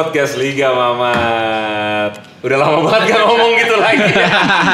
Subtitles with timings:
[0.00, 2.40] podcast Liga Mamat.
[2.40, 4.12] Udah lama banget gak ngomong gitu lagi.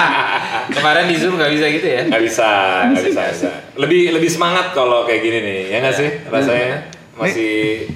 [0.79, 2.03] Kemarin di Zoom nggak bisa gitu ya?
[2.07, 2.51] Gak bisa,
[2.95, 3.51] gak bisa, bisa.
[3.75, 6.87] Lebih lebih semangat kalau kayak gini nih, ya nggak sih rasanya?
[7.19, 7.91] Masih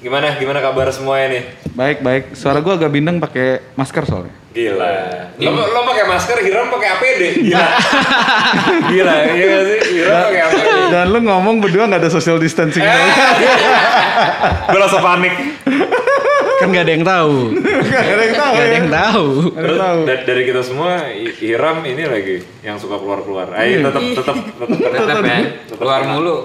[0.00, 1.42] gimana gimana kabar semuanya nih?
[1.76, 2.24] Baik baik.
[2.32, 4.32] Suara gua agak bindeng pakai masker soalnya.
[4.56, 4.96] Gila.
[5.36, 7.22] Lo, lo pakai masker, Hiram pakai APD.
[7.44, 7.68] Gila.
[8.88, 9.80] Gila, iya gak sih?
[10.00, 10.68] Hiram pakai APD.
[10.96, 12.82] Dan lu ngomong berdua nggak ada social distancing.
[14.72, 15.60] Gue langsung panik.
[16.60, 17.34] Kan nggak ada yang tahu.
[17.90, 18.76] Gak ada yang tahu Nggak ada ya.
[18.76, 19.26] yang tahu.
[19.48, 20.00] Nggak ada yang tahu.
[20.04, 20.90] da- dari kita semua,
[21.34, 23.48] Hiram ini lagi yang suka keluar-keluar.
[23.54, 25.38] Ayo tetap tetap tetap Tetap ya,
[25.72, 26.36] keluar mulu.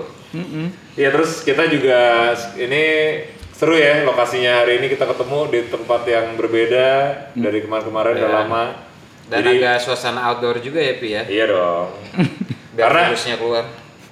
[0.94, 2.00] Iya terus kita juga
[2.56, 2.84] ini
[3.52, 6.88] seru ya lokasinya hari ini kita ketemu di tempat yang berbeda
[7.34, 8.38] dari kemarin-kemarin udah Ya.
[8.38, 8.64] lama.
[9.26, 11.24] Dan Jadi agak suasana outdoor juga ya Pi ya.
[11.26, 11.88] iya dong.
[12.76, 13.64] Biar Karena virusnya keluar.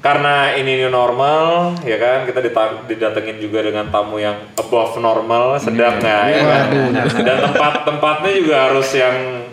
[0.03, 2.43] Karena ini new normal ya kan kita
[2.91, 6.63] didatengin juga dengan tamu yang above normal sedap nggak ya kan?
[7.23, 9.47] dan tempat tempatnya juga harus yang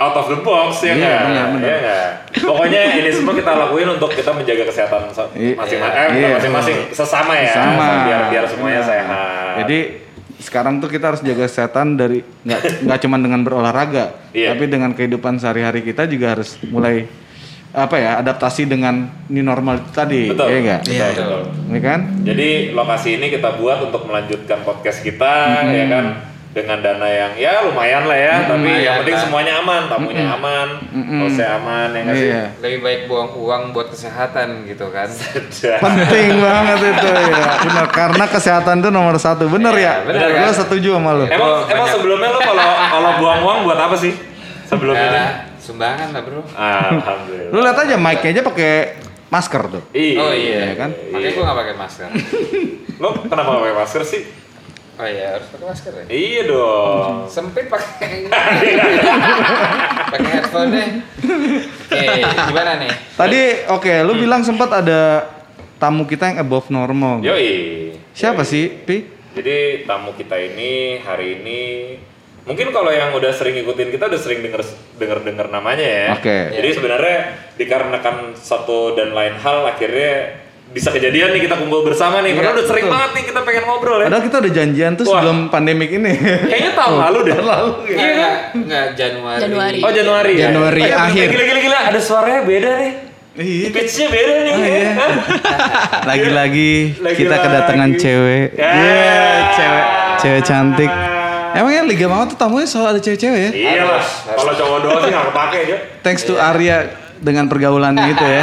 [0.00, 2.08] out of the box ya nggak ya nggak
[2.40, 5.54] pokoknya ini semua kita lakuin untuk kita menjaga kesehatan Iya.
[5.60, 6.28] masing-masing eh, Iya.
[6.40, 7.86] masing-masing sesama ya Sama.
[8.08, 9.78] biar biar semuanya sehat Jadi
[10.42, 14.56] sekarang tuh kita harus jaga kesehatan dari nggak nggak cuma dengan berolahraga, Iya.
[14.56, 17.06] tapi dengan kehidupan sehari-hari kita juga harus mulai
[17.72, 20.80] apa ya adaptasi dengan new normal itu tadi, betul ya enggak?
[20.84, 21.42] betul, betul.
[21.72, 22.00] Ya kan?
[22.20, 26.06] Jadi lokasi ini kita buat untuk melanjutkan podcast kita ya kan
[26.52, 29.24] dengan dana yang ya lumayan lah ya, tapi yang Lumayan penting lah.
[29.24, 30.68] semuanya aman, tamunya aman,
[31.24, 32.28] hostnya aman ya nggak sih?
[32.28, 32.44] Iya.
[32.60, 35.08] Lebih baik buang uang buat kesehatan gitu kan.
[35.80, 37.86] Penting banget itu ya, benar.
[37.88, 40.04] Karena kesehatan itu nomor satu, bener ya?
[40.04, 40.52] bener Gue kan?
[40.52, 41.24] setuju sama lu.
[41.24, 44.12] Emang emang sebelumnya lo kalau kalau buang uang buat apa sih?
[44.68, 45.08] Sebelum ini?
[45.08, 46.42] Ya, sumbangan lah bro.
[46.50, 47.54] Alhamdulillah.
[47.54, 48.72] Lu lihat aja mic-nya aja pakai
[49.30, 49.82] masker tuh.
[49.94, 50.18] Iya.
[50.18, 50.90] Oh iya Iya kan?
[50.90, 52.08] Makanya gua nggak pakai masker.
[53.02, 54.22] Lo kenapa pakai masker sih?
[54.98, 56.04] Oh iya harus pakai masker ya.
[56.10, 57.14] Iya dong.
[57.30, 58.26] Sempit pakai
[60.12, 60.88] pakai headphone deh.
[61.92, 62.06] Oke,
[62.50, 62.90] gimana nih?
[63.14, 63.40] Tadi
[63.70, 65.30] oke, lu bilang sempat ada
[65.78, 67.22] tamu kita yang above normal.
[67.24, 67.94] Yoi.
[68.12, 68.50] Siapa Yoi.
[68.50, 68.96] sih, Pi?
[69.32, 71.60] Jadi tamu kita ini hari ini
[72.42, 74.62] mungkin kalau yang udah sering ngikutin kita udah sering denger
[74.98, 76.06] denger denger namanya ya.
[76.14, 76.38] Oke.
[76.52, 77.16] Jadi sebenarnya
[77.54, 80.42] dikarenakan satu dan lain hal akhirnya
[80.72, 82.32] bisa kejadian nih kita kumpul bersama nih.
[82.32, 84.06] Karena udah sering banget nih kita pengen ngobrol ya.
[84.08, 85.12] Padahal kita udah janjian tuh Wah.
[85.14, 86.12] sebelum pandemik ini.
[86.48, 87.36] Kayaknya tahun lalu deh.
[87.38, 87.70] Lalu.
[87.86, 89.40] Iya enggak, enggak Januari.
[89.40, 89.78] Januari.
[89.78, 90.32] Oh Januari.
[90.32, 90.42] ya?
[90.48, 91.26] Januari Eh, akhir.
[91.28, 92.92] Gila gila gila ada suaranya beda nih.
[93.32, 93.66] Iya.
[93.70, 94.52] Pitch-nya beda nih.
[94.52, 94.92] Oh, iya.
[96.04, 96.72] Lagi-lagi
[97.16, 98.46] kita kedatangan cewek.
[98.56, 98.70] Ya.
[98.72, 99.16] Iya,
[99.54, 99.84] cewek.
[100.18, 100.92] Cewek cantik.
[101.52, 103.50] Emangnya Liga Mama tuh tamunya selalu ada cewek-cewek ya?
[103.52, 104.02] Iya lah.
[104.32, 105.76] Kalau cowok doang sih nggak kepake aja.
[106.00, 106.76] Thanks to Arya
[107.20, 108.42] dengan pergaulannya itu ya.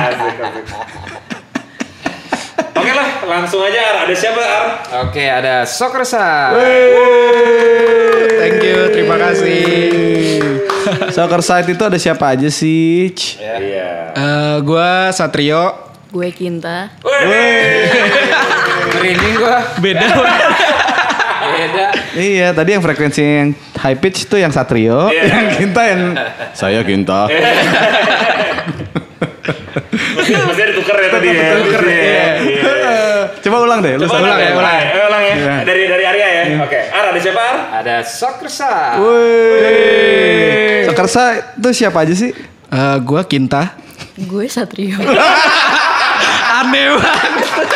[2.80, 3.96] Oke lah, langsung aja Ar.
[4.08, 4.66] Ada siapa Ar?
[5.09, 6.53] Oke, ada Sokersa.
[8.40, 10.40] Thank you, terima kasih.
[11.16, 13.12] Soccer side itu ada siapa aja sih?
[13.14, 13.38] Ch?
[13.42, 14.16] Iya.
[14.16, 15.92] Eh, gua Satrio.
[16.09, 16.90] Gue Kinta.
[18.98, 19.62] Merinding gua.
[19.78, 20.08] Beda.
[20.09, 20.50] Beda.
[22.19, 23.50] Iya, tadi yang frekuensi yang
[23.80, 25.24] high pitch itu yang Satrio, Iya.
[25.31, 26.02] yang Kinta yang
[26.52, 27.31] saya Kinta.
[29.90, 31.47] Mesti mesti ditukar ya tadi ya.
[31.57, 32.28] Tuker, Mesti, iya.
[32.44, 32.96] iya.
[33.40, 34.88] Coba ulang deh, lu Coba ulang ya, ulang ya.
[35.07, 35.35] Ulang ya.
[35.35, 35.56] Iya.
[35.63, 36.44] Dari dari Arya ya.
[36.62, 36.80] Oke.
[36.91, 37.57] Ar ada siapa Ar?
[37.81, 38.72] Ada Sokersa.
[39.00, 40.84] Wih.
[40.91, 42.31] Soccer side itu siapa aja sih?
[42.69, 43.74] Eh, gua Kinta.
[44.19, 45.00] Gue Satrio.
[46.59, 47.69] Aneh banget.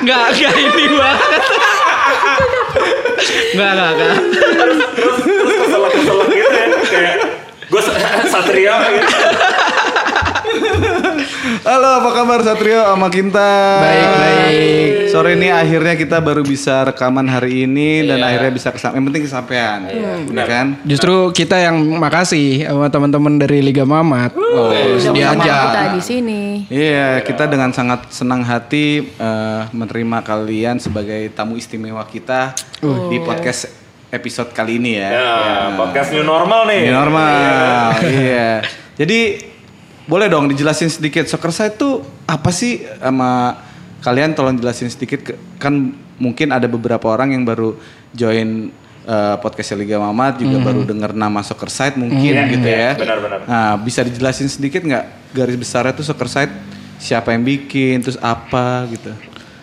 [0.00, 1.42] Nggak, nggak ini banget.
[3.54, 4.12] Nggak, nggak, nggak.
[4.96, 6.66] Terus terus keselak keselak gitu ya.
[6.90, 7.16] Kayak
[7.70, 7.82] gue
[8.26, 9.14] Satria gitu.
[11.60, 13.52] Halo, apa kabar Satrio sama Kinta?
[13.84, 14.88] Baik, baik.
[15.12, 18.26] Sore ini akhirnya kita baru bisa rekaman hari ini dan Iya.
[18.32, 18.96] akhirnya bisa kesampaian.
[18.96, 19.78] Yang penting kesampaian,
[20.30, 20.66] ya kan?
[20.88, 24.32] Justru kita yang makasih sama teman-teman dari Liga Mamat.
[24.32, 25.44] Oh, Sama diajak.
[25.68, 26.40] kita di sini.
[26.72, 32.56] Iya, kita dengan sangat senang hati eh, menerima kalian sebagai tamu istimewa kita
[33.10, 33.68] di podcast
[34.08, 35.08] episode kali ini ya.
[35.12, 35.32] Ya,
[35.76, 36.88] podcast new normal nih.
[36.88, 37.84] Ini normal.
[38.08, 38.50] iya.
[38.96, 39.49] Jadi
[40.10, 43.54] boleh dong dijelasin sedikit soccer side itu apa sih sama
[44.02, 45.22] kalian tolong jelasin sedikit
[45.62, 47.78] kan mungkin ada beberapa orang yang baru
[48.10, 48.74] join
[49.06, 52.98] eh, podcast Liga Mamat juga baru dengar nama soccer side mungkin gitu ya.
[52.98, 53.46] benar-benar.
[53.46, 56.52] Nah, bisa dijelasin sedikit nggak garis besarnya tuh soccer side
[56.98, 59.14] siapa yang bikin terus apa gitu.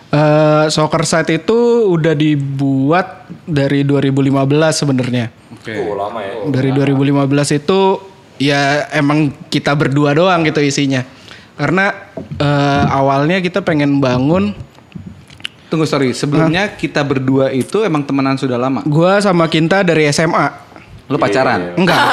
[0.08, 5.28] Eh, soccer site itu udah dibuat dari 2015 sebenarnya.
[5.52, 5.76] Oke.
[5.84, 6.48] Oh, lama ya.
[6.48, 7.80] Dari 2015 itu
[8.38, 11.04] ya emang kita berdua doang gitu isinya.
[11.58, 11.90] Karena
[12.38, 14.54] eh, awalnya kita pengen bangun
[15.68, 18.88] Tunggu sorry, sebelumnya kita berdua itu emang temenan sudah lama.
[18.88, 20.48] Gua sama Kinta dari SMA.
[21.12, 21.76] Lu pacaran?
[21.76, 22.00] Enggak.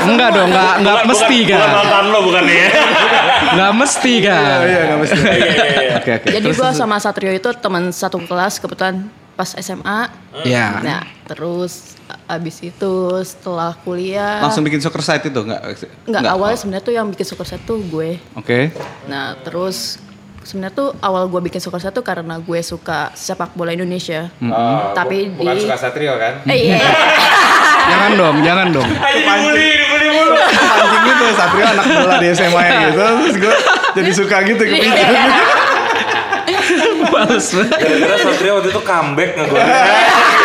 [0.00, 1.60] Enggak dong, enggak enggak Bukan- mesti bukan, kan.
[1.60, 2.66] Bukan mantan lo bukan ya.
[3.52, 4.58] Enggak mesti kan.
[4.62, 5.18] Iya, nggak mesti.
[5.18, 5.92] Iya, iya, iya.
[6.00, 6.28] Oke, oke.
[6.30, 10.00] Jadi terus, sama Satrio itu teman satu kelas kebetulan pas SMA.
[10.46, 10.66] Iya.
[10.80, 11.99] Nah, terus
[12.30, 15.74] abis itu setelah kuliah langsung bikin soccer site itu enggak?
[16.04, 18.16] nggak awalnya sebenarnya tuh yang bikin soccer set tuh gue.
[18.32, 18.70] Oke.
[19.04, 19.98] Nah, terus
[20.40, 24.30] sebenarnya tuh awal gue bikin soccer set tuh karena gue suka sepak bola Indonesia.
[24.40, 26.40] Oh, Tapi bu- bukan di- suka Satrio kan?
[26.44, 26.78] Eh iya.
[27.90, 28.86] Jangan dong, jangan dong.
[28.86, 30.36] Dibully, dibully mulu.
[30.38, 32.92] Anjing gitu Satrio anak bola di SMA gitu.
[32.94, 33.54] Terus gue
[33.92, 35.28] jadi suka gitu kepikiran.
[37.10, 37.76] Males banget.
[37.76, 39.60] Gara-gara Satria waktu itu comeback nggak gue.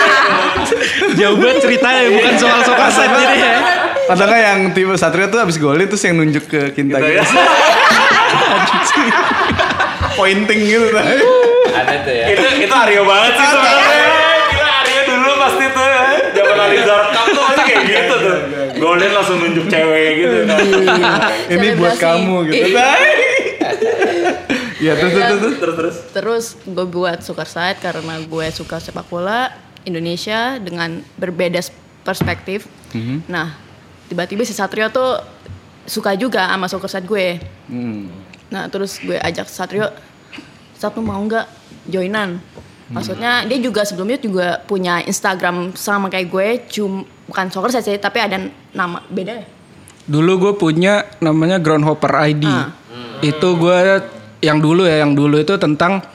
[1.15, 2.59] Jauh banget ceritanya bukan soal
[2.91, 3.53] set jadi ya.
[4.05, 7.17] Padahal kan yang tipe Satrio tuh abis golin terus yang nunjuk ke Kinta Gitu gitu.
[7.17, 7.25] ya.
[10.15, 11.03] Pointing gitu tuh.
[11.75, 12.25] Ada tuh ya.
[12.31, 14.05] itu itu Aryo banget sih sebenarnya.
[14.53, 16.03] Gila Aryo dulu pasti tuh ya.
[16.35, 18.37] Zaman Alizar Cup tuh pasti kayak gitu tuh.
[18.75, 20.37] Golin langsung nunjuk cewek gitu.
[21.49, 22.77] Ini buat kamu gitu.
[22.77, 22.89] Iya.
[24.75, 25.55] Ya terus terus terus.
[25.57, 25.95] Terus terus.
[26.13, 29.49] Terus gue buat soccer site karena gue suka sepak bola
[29.85, 31.61] Indonesia dengan berbeda
[32.05, 32.67] perspektif.
[33.29, 33.53] Nah,
[34.11, 35.21] tiba-tiba si Satrio tuh
[35.85, 37.27] suka juga sama soccer site gue.
[37.69, 38.09] Hmm.
[38.49, 39.89] Nah, terus gue ajak Satrio,
[40.77, 41.45] satu mau nggak
[41.89, 42.41] joinan?
[42.85, 48.21] Maksudnya dia juga sebelumnya juga punya Instagram sama kayak gue, cum bukan soccer sih, tapi
[48.21, 48.37] ada
[48.73, 49.41] nama beda.
[50.05, 52.45] Dulu gue punya namanya Groundhopper ID.
[52.45, 52.69] Ah.
[53.25, 54.05] Itu gue
[54.45, 56.05] yang dulu ya, yang dulu itu tentang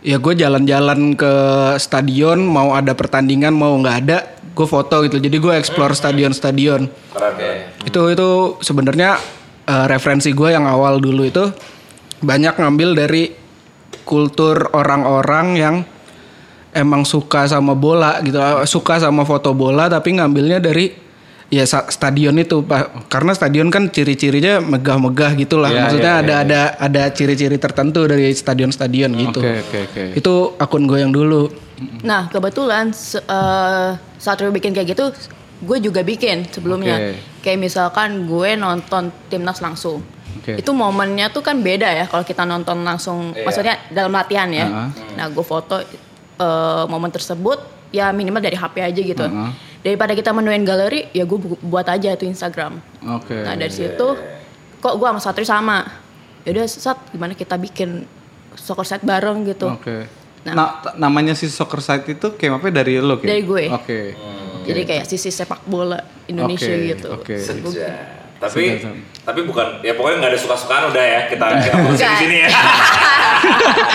[0.00, 1.32] ya gue jalan-jalan ke
[1.76, 4.18] stadion, mau ada pertandingan mau nggak ada,
[4.52, 5.20] gue foto gitu.
[5.20, 6.88] Jadi gue explore stadion-stadion.
[7.12, 7.34] Keren.
[7.84, 8.28] Itu itu
[8.60, 9.20] sebenarnya
[9.68, 11.44] eh, referensi gue yang awal dulu itu
[12.20, 13.32] banyak ngambil dari
[14.04, 15.76] kultur orang-orang yang
[16.70, 21.09] emang suka sama bola gitu, eh, suka sama foto bola tapi ngambilnya dari
[21.50, 23.10] ya stadion itu Pak.
[23.10, 25.68] Karena stadion kan ciri-cirinya megah-megah gitulah.
[25.68, 29.42] Iya, Maksudnya iya, ada ada ada ciri-ciri tertentu dari stadion-stadion gitu.
[29.42, 30.02] Oke oke oke.
[30.16, 31.50] Itu akun gue yang dulu.
[32.06, 35.10] Nah, kebetulan se- eh, Satrio bikin kayak gitu,
[35.66, 36.96] gue juga bikin sebelumnya.
[36.96, 37.12] Oke.
[37.42, 40.04] Kayak misalkan gue nonton timnas langsung.
[40.38, 40.60] Oke.
[40.60, 44.66] Itu momennya tuh kan beda ya kalau kita nonton langsung, maksudnya dalam latihan ya.
[44.70, 44.88] Uh-huh.
[45.18, 47.58] Nah, gue foto eh, momen tersebut
[47.90, 49.24] ya minimal dari HP aja gitu.
[49.26, 49.50] Uh-huh.
[49.80, 52.78] Daripada kita menuin galeri, ya gue bu- buat aja itu Instagram.
[53.10, 53.32] Oke.
[53.34, 54.06] Nah dari situ,
[54.76, 55.78] kok gue sama Satrio sama.
[56.42, 58.04] Yaudah Sat, gimana kita bikin
[58.52, 59.68] soccer set bareng gitu.
[59.68, 60.04] Oke.
[60.42, 60.52] Nah.
[60.52, 63.16] Nah, t- namanya si soccer site itu kayak apa dari lo?
[63.16, 63.24] Ki?
[63.24, 63.64] Dari gue.
[63.68, 64.00] Oke.
[64.60, 67.08] Jadi kayak sisi sepak bola Indonesia Oke, gitu.
[67.10, 67.34] oke.
[67.60, 67.74] Gua-
[68.40, 68.80] Tapi
[69.20, 72.48] tapi bukan ya pokoknya nggak ada suka-sukaan udah ya kita kita di sini ya.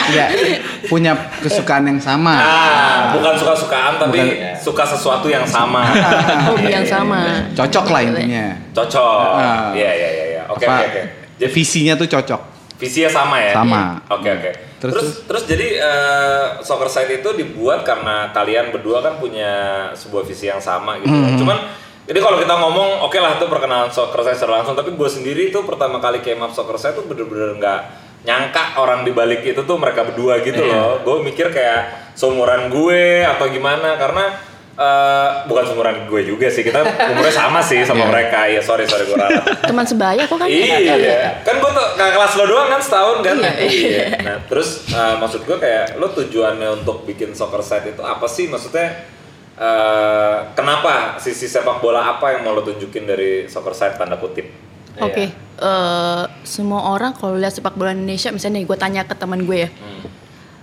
[0.06, 0.28] Enggak.
[0.92, 1.12] Punya
[1.42, 2.34] kesukaan yang sama.
[2.36, 4.54] Nah, bukan suka-sukaan tapi Bukan.
[4.56, 5.82] suka sesuatu yang sama.
[6.48, 7.50] Hobi yang sama.
[7.52, 8.54] Cocok lah intinya.
[8.72, 9.30] Cocok.
[9.34, 9.74] Ah.
[9.74, 10.42] Iya iya iya iya.
[10.46, 11.02] Oke oke oke.
[11.36, 12.42] Jadi Visinya tuh cocok.
[12.76, 13.56] visinya sama ya?
[13.56, 13.98] Sama.
[14.12, 14.52] Oke oke.
[14.78, 19.52] Terus- Terus, terus jadi eh, soccer site itu dibuat karena kalian berdua kan punya
[19.92, 21.10] sebuah visi yang sama gitu.
[21.10, 21.34] ya.
[21.34, 21.58] Cuman
[22.06, 25.50] jadi kalau kita ngomong oke lah itu perkenalan soccer site secara langsung, tapi gue sendiri
[25.50, 27.80] tuh pertama kali came up soccer site tuh bener-bener nggak
[28.26, 31.02] nyangka orang di balik itu tuh mereka berdua gitu loh.
[31.06, 34.34] Gue mikir kayak seumuran gue atau gimana karena
[34.78, 36.82] eh, bukan seumuran gue juga sih kita
[37.14, 40.50] umurnya sama sih sama mereka ya sorry sorry gue ralat Teman sebaya kok kan?
[40.50, 43.36] Iya, kan gue tuh kakak kelas lo doang kan setahun kan.
[43.40, 43.62] Iya.
[43.62, 44.06] Iya.
[44.26, 48.50] Nah terus uh, maksud gue kayak lo tujuannya untuk bikin soccer site itu apa sih?
[48.50, 49.15] Maksudnya
[49.60, 54.66] uh, kenapa sisi sepak bola apa yang mau lo tunjukin dari soccer site tanda kutip?
[54.96, 59.44] Oke, eh, semua orang kalau lihat sepak bola Indonesia, misalnya nih gue tanya ke teman
[59.44, 59.70] gue ya,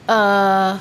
[0.09, 0.73] eh,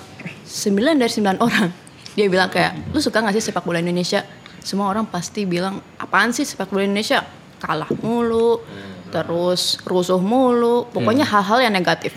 [0.47, 1.67] sembilan dari sembilan orang
[2.15, 4.23] dia bilang kayak, lu suka gak sih sepak bola Indonesia?
[4.63, 7.27] Semua orang pasti bilang, apaan sih sepak bola Indonesia?
[7.59, 8.63] Kalah mulu,
[9.11, 12.15] terus rusuh mulu, pokoknya hal-hal yang negatif.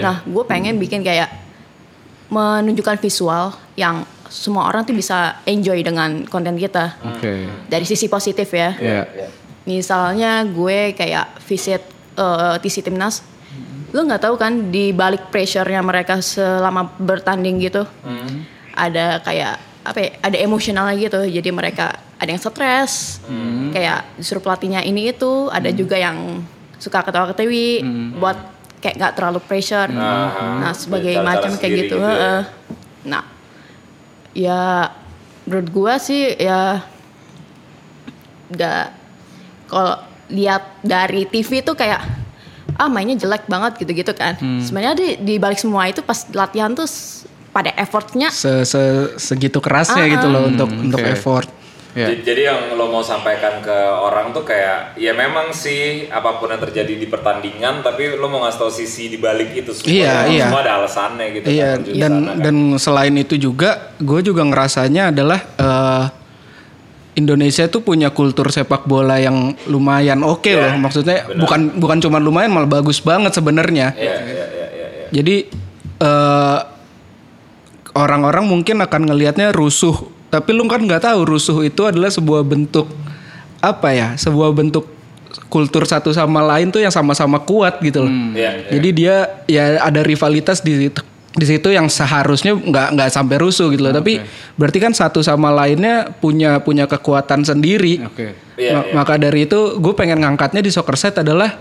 [0.00, 1.28] Nah, gue pengen bikin kayak
[2.30, 7.46] menunjukkan visual yang semua orang tuh bisa enjoy dengan konten kita Oke.
[7.66, 8.74] dari sisi positif ya.
[8.76, 9.00] Iya.
[9.66, 11.82] Misalnya gue kayak visit
[12.14, 13.22] eh, TC Timnas,
[13.90, 17.82] lo nggak tahu kan di balik pressure-nya mereka selama bertanding gitu,
[18.74, 21.20] ada kayak apa ya, ada emosionalnya gitu.
[21.26, 23.22] Jadi mereka ada yang stres,
[23.70, 26.42] kayak disuruh pelatihnya ini itu, ada juga yang
[26.78, 27.82] suka ketawa-ketawi
[28.18, 28.38] buat
[28.82, 29.90] kayak nggak terlalu pressure.
[29.90, 31.96] Nah sebagai Cara-cara macam kayak gitu.
[31.96, 32.06] gitu ya.
[32.06, 32.40] heeh.
[33.06, 33.22] Nah
[34.36, 34.92] ya
[35.42, 36.84] menurut gua sih ya
[38.46, 38.84] nggak
[39.66, 39.96] kalau
[40.28, 42.02] lihat dari TV tuh kayak
[42.76, 44.36] ah mainnya jelek banget gitu-gitu kan.
[44.36, 44.60] Hmm.
[44.60, 46.84] Sebenarnya di, di balik semua itu pas latihan tuh
[47.48, 51.08] pada effortnya Se, se- segitu kerasnya Ah, gitu loh untuk Hmm, untuk oke.
[51.08, 51.48] effort.
[51.96, 56.46] J- Jadi yang lo mau sampaikan ke orang tuh kayak ya memang sih apa pun
[56.46, 59.88] yang terjadi di pertandingan tapi lo mau ngasih tau sisi di balik itu semua.
[59.88, 60.46] Memang iya.
[60.46, 62.36] Semua ada alasannya gitu Iya kan, dan sana kan.
[62.38, 66.04] dan selain itu juga gue juga ngerasanya adalah eh,
[67.16, 70.76] Indonesia tuh punya kultur sepak bola yang lumayan oke Iya, loh.
[70.78, 71.40] Maksudnya benar.
[71.40, 73.96] bukan bukan cuma lumayan malah bagus banget sebenarnya.
[73.96, 75.06] Iya, iya, iya, iya, iya.
[75.10, 75.36] Jadi
[75.96, 76.58] eh,
[77.94, 79.96] orang-orang mungkin akan ngelihatnya rusuh,
[80.36, 82.86] tapi lu kan nggak tahu rusuh itu adalah sebuah bentuk
[83.64, 84.08] apa ya?
[84.20, 84.84] Sebuah bentuk
[85.48, 88.12] kultur satu sama lain tuh yang sama-sama kuat gitu loh.
[88.32, 88.68] Iya, iya.
[88.76, 89.14] Jadi dia
[89.48, 91.02] ya ada rivalitas di situ
[91.36, 93.92] di situ yang seharusnya nggak nggak sampai rusuh gitu loh.
[93.92, 94.24] Tapi
[94.56, 98.08] berarti kan satu sama lainnya punya punya kekuatan sendiri.
[98.08, 98.32] Oke.
[98.56, 98.94] Iya, Ma- iya.
[98.96, 101.60] Maka dari itu gue pengen ngangkatnya di soccer set adalah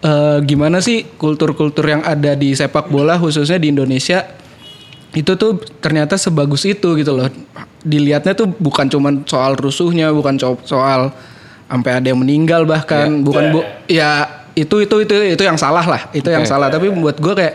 [0.00, 4.24] eh, gimana sih kultur-kultur yang ada di sepak bola khususnya di Indonesia
[5.14, 7.28] itu tuh ternyata sebagus itu gitu loh.
[7.84, 11.12] Dilihatnya tuh bukan cuman soal rusuhnya, bukan co- soal
[11.64, 14.10] sampai ada yang meninggal bahkan, bukan Iya, bu ya
[14.54, 16.48] itu itu itu itu yang salah lah, itu yang Oke.
[16.48, 16.68] salah.
[16.68, 17.54] Tapi buat gue kayak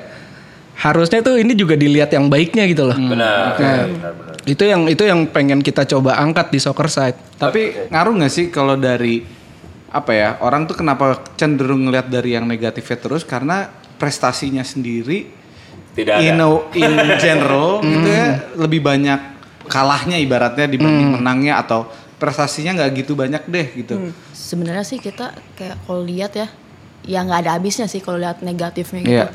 [0.78, 2.94] harusnya tuh ini juga dilihat yang baiknya gitu loh.
[2.94, 4.36] Benar, Nah, benar, benar.
[4.46, 7.18] itu yang itu yang pengen kita coba angkat di soccer side.
[7.36, 9.26] Tapi ngaruh nggak sih kalau dari
[9.90, 13.66] apa ya orang tuh kenapa cenderung ngeliat dari yang negatifnya terus karena
[13.98, 15.26] prestasinya sendiri
[15.92, 16.22] Tidak ada.
[16.22, 19.39] in, a- in general gitu ya lebih banyak
[19.70, 21.86] kalahnya ibaratnya dibanding menangnya atau
[22.20, 24.12] prestasinya nggak gitu banyak deh gitu.
[24.36, 26.48] sebenarnya sih kita kayak kalau lihat ya
[27.08, 29.14] ya nggak ada habisnya sih kalau lihat negatifnya gitu.
[29.14, 29.26] Iya.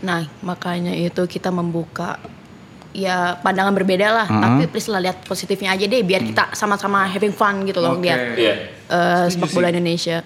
[0.00, 2.16] Nah makanya itu kita membuka
[2.96, 4.26] ya pandangan berbeda lah.
[4.26, 8.08] Tapi please lah lihat positifnya aja deh biar kita sama-sama having fun gitu loh Oke.
[8.08, 8.54] lihat Iya.
[8.88, 10.24] eh, sepak bola Indonesia.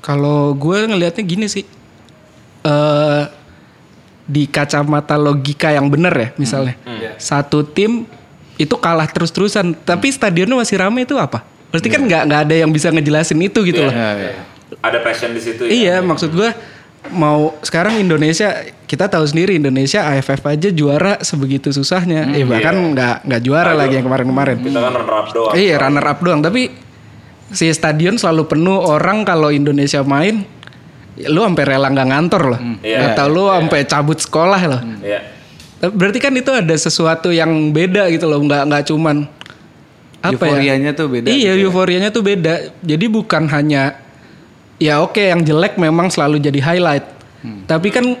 [0.00, 1.66] Kalau gue ngelihatnya gini sih,
[2.62, 3.24] eh
[4.26, 6.74] di kacamata logika yang bener ya, misalnya
[7.14, 8.06] satu tim
[8.56, 11.44] itu kalah terus-terusan, tapi stadionnya masih ramai itu apa?
[11.70, 13.92] Berarti kan nggak nggak ada yang bisa ngejelasin itu gitu loh.
[13.92, 14.32] Ya, ya.
[14.82, 15.70] Ada passion di situ ya.
[15.70, 16.50] Iya, maksud gue
[17.14, 23.28] mau sekarang Indonesia kita tahu sendiri Indonesia AFF aja juara sebegitu susahnya, eh bahkan nggak
[23.28, 24.58] nggak juara lagi yang kemarin-kemarin.
[24.58, 25.52] Kita kan runner up doang.
[25.54, 26.62] Iya runner up doang tapi
[27.52, 30.42] si stadion selalu penuh orang kalau Indonesia main
[31.14, 35.20] ya lu sampai rela nggak ngantor loh Iya, atau lu sampai cabut sekolah loh Iya.
[35.22, 35.35] Tapi
[35.80, 39.28] berarti kan itu ada sesuatu yang beda gitu loh nggak nggak cuman
[40.24, 41.64] apa Euforianya ya tuh beda iya gitu ya.
[41.68, 42.54] euforianya tuh beda.
[42.82, 44.00] Jadi bukan hanya
[44.80, 47.06] ya oke yang jelek memang selalu jadi highlight.
[47.36, 47.68] Hmm.
[47.68, 48.16] tapi kan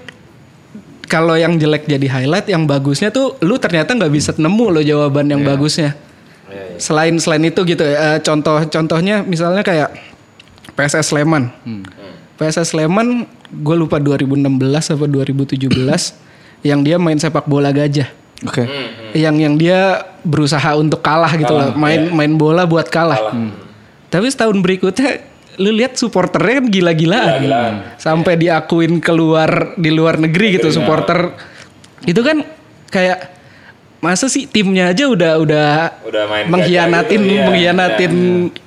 [1.08, 5.26] kalau yang jelek jadi highlight yang bagusnya tuh lu ternyata nggak bisa nemu loh jawaban
[5.32, 5.96] yang bagusnya.
[6.76, 9.96] Selain selain itu gitu ya, contoh contohnya misalnya kayak
[10.76, 11.48] PSS Sleman.
[11.64, 11.82] Hmm.
[12.36, 14.44] PSS Sleman gue lupa 2016
[14.92, 16.25] atau 2017
[16.66, 18.10] yang dia main sepak bola gajah.
[18.44, 18.68] Oke.
[19.16, 23.32] yang yang dia berusaha untuk kalah gitu loh main main bola buat kalah.
[24.12, 25.24] Tapi setahun berikutnya
[25.56, 27.32] lu lihat supporternya kan gila-gilaan.
[27.96, 31.32] Sampai diakuin keluar di luar negeri gitu supporter.
[32.04, 32.44] Itu kan
[32.92, 33.35] kayak
[33.96, 35.70] masa sih timnya aja udah udah
[36.04, 37.44] Udah main mengkhianatin gitu, iya.
[37.48, 38.14] mengkhianatin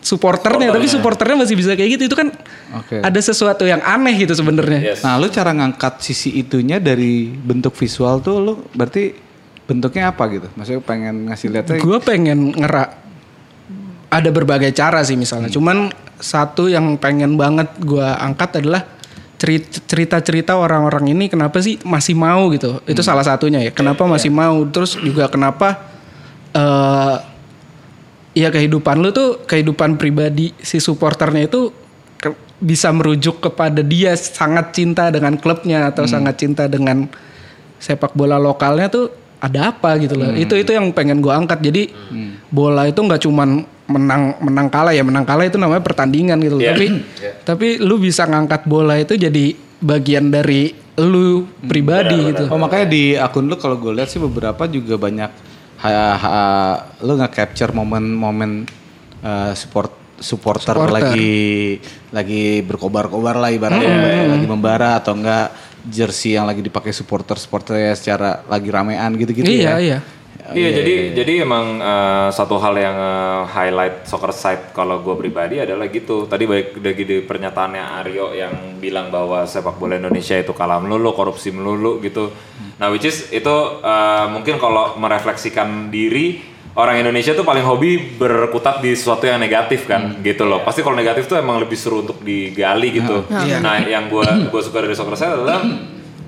[0.01, 2.33] supporternya tapi supporternya masih bisa kayak gitu itu kan
[2.75, 2.99] Oke.
[2.99, 5.05] ada sesuatu yang aneh gitu sebenarnya Yes.
[5.05, 9.11] Nah, lu cara ngangkat sisi itunya dari bentuk visual tuh lu berarti
[9.69, 10.47] bentuknya apa gitu?
[10.57, 12.89] Maksudnya pengen ngasih lihatnya gue pengen ngerak
[14.09, 18.83] ada berbagai cara sih misalnya cuman satu yang pengen banget gue angkat adalah
[19.39, 22.83] cerita-cerita orang-orang ini kenapa sih masih mau gitu?
[22.83, 24.61] Itu salah satunya ya kenapa masih mau?
[24.67, 25.79] Terus juga kenapa
[26.51, 27.15] eh
[28.35, 31.71] ya kehidupan lu tuh kehidupan pribadi si supporternya itu
[32.15, 37.07] ke- bisa merujuk kepada dia sangat cinta dengan klubnya atau sangat cinta dengan
[37.79, 39.07] sepak bola lokalnya tuh
[39.39, 40.35] ada apa gitu loh.
[40.35, 41.63] Itu itu yang pengen gua angkat.
[41.63, 41.95] Jadi
[42.51, 46.55] bola itu nggak cuman menang menang kalah ya menang kalah itu namanya pertandingan gitu.
[46.55, 46.63] loh.
[46.63, 46.73] Iya.
[46.77, 46.85] Tapi
[47.43, 52.51] tapi lu bisa ngangkat bola itu jadi bagian dari lu pribadi gitu.
[52.51, 55.31] Oh makanya di akun lu kalau gue lihat sih beberapa juga banyak
[55.79, 58.67] ha, ha- lu nggak capture momen-momen
[59.23, 61.15] uh, support supporter, Supporter.
[61.15, 61.79] lagi
[62.11, 65.55] lagi berkobar-kobar lah ibaratnya lagi membara atau enggak
[65.87, 69.63] jersey yang lagi dipakai supporter supporternya secara lagi ramean gitu-gitu iya ya.
[69.63, 69.77] iya.
[69.79, 69.97] Iya,
[70.53, 75.85] jadi jadi emang eh, satu hal yang eh, highlight soccer side kalau gue pribadi adalah
[75.89, 76.25] gitu.
[76.25, 81.13] Tadi baik dari di pernyataannya Aryo yang bilang bahwa sepak bola Indonesia itu kalah melulu,
[81.13, 82.33] korupsi melulu gitu.
[82.79, 86.39] Nah, which is itu eh, mungkin kalau merefleksikan diri
[86.79, 90.63] orang Indonesia tuh paling hobi berkutat di sesuatu yang negatif kan gitu loh.
[90.63, 93.27] Pasti kalau negatif tuh emang lebih seru untuk digali gitu.
[93.27, 93.59] Iya.
[93.59, 95.59] Nah, yang gua gua suka dari soccer saya adalah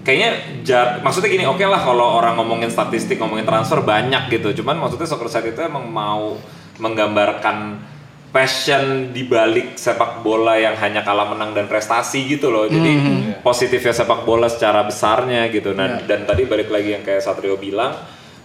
[0.01, 0.29] kayaknya
[0.65, 4.61] ja- maksudnya gini, oke lah kalau orang ngomongin statistik, ngomongin transfer banyak gitu.
[4.61, 6.37] Cuman maksudnya soccer itu emang mau
[6.81, 7.77] menggambarkan
[8.31, 12.65] passion di balik sepak bola yang hanya kalah menang dan prestasi gitu loh.
[12.65, 12.91] Jadi
[13.43, 15.75] positifnya sepak bola secara besarnya gitu.
[15.75, 17.91] Nah, dan tadi balik lagi yang kayak Satrio bilang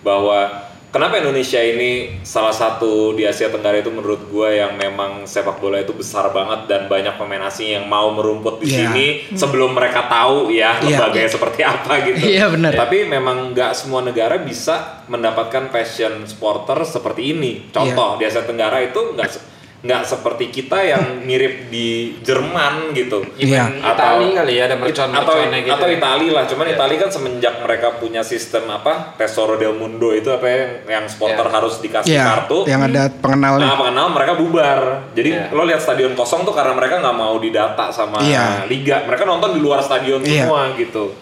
[0.02, 5.60] bahwa kenapa Indonesia ini salah satu di Asia Tenggara itu menurut gue yang memang sepak
[5.60, 8.78] bola itu besar banget dan banyak pemain asing yang mau merumput di Iya.
[8.88, 10.96] sini sebelum mereka tahu ya Iya.
[10.96, 12.16] lembaganya seperti apa gitu.
[12.16, 12.72] Iya, benar.
[12.72, 17.68] Tapi memang nggak semua negara bisa mendapatkan passion supporter seperti ini.
[17.68, 19.28] Contoh di Asia Tenggara itu nggak
[19.76, 23.22] nggak seperti kita yang mirip di Jerman gitu.
[23.36, 23.68] Iya.
[23.76, 25.94] Itali kali ya, ada mercon-merconnya gitu atau ya.
[26.00, 26.44] Itali lah.
[26.48, 31.04] Cuman Itali kan semenjak mereka punya sistem apa Tesoro del Mundo itu apa ya, yang
[31.06, 32.64] supporter harus dikasih Iya, kartu.
[32.66, 33.68] yang ada pengenalnya.
[33.68, 34.80] Nah, pengenal mereka bubar.
[35.12, 35.52] Jadi Iya.
[35.52, 38.64] lo lihat stadion kosong tuh karena mereka nggak mau didata sama Iya.
[38.66, 39.04] liga.
[39.04, 40.48] Mereka nonton di luar stadion Iya.
[40.48, 41.12] semua gitu.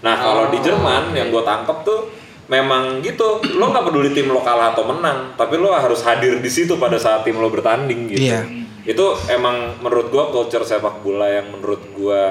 [0.00, 2.00] Nah, kalau di Jerman yang gue tangkep tuh
[2.46, 3.40] memang gitu.
[3.52, 6.96] Lo nggak peduli tim lo kalah atau menang, tapi lo harus hadir di situ pada
[6.96, 8.24] saat tim lo bertanding gitu.
[8.26, 8.44] Iya.
[8.84, 12.22] Itu emang menurut gue culture sepak bola yang menurut gue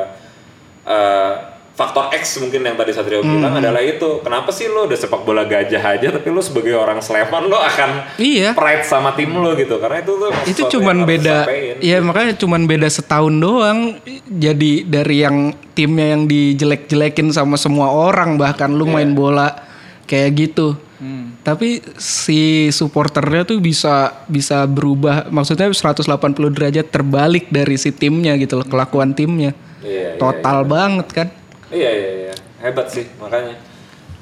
[0.83, 1.33] eh,
[1.73, 3.41] faktor X mungkin yang tadi Satrio Hmm.
[3.41, 4.21] bilang adalah itu.
[4.21, 8.13] Kenapa sih lo udah sepak bola gajah aja tapi lo sebagai orang Sleman lo akan
[8.21, 8.53] Iya.
[8.53, 12.85] pride sama tim lo gitu karena itu tuh itu cuman beda ya makanya cuman beda
[12.85, 13.97] setahun doang
[14.29, 15.37] jadi dari yang
[15.73, 18.93] timnya yang dijelek-jelekin sama semua orang bahkan lu Iya.
[18.93, 19.72] main bola
[20.03, 21.35] kayak gitu Hmm.
[21.43, 25.99] tapi si supporternya tuh bisa bisa berubah maksudnya 180
[26.47, 31.27] derajat terbalik dari si timnya gitu loh kelakuan timnya Iya, iya, total banget kan
[31.67, 33.59] Iya iya iya hebat sih makanya.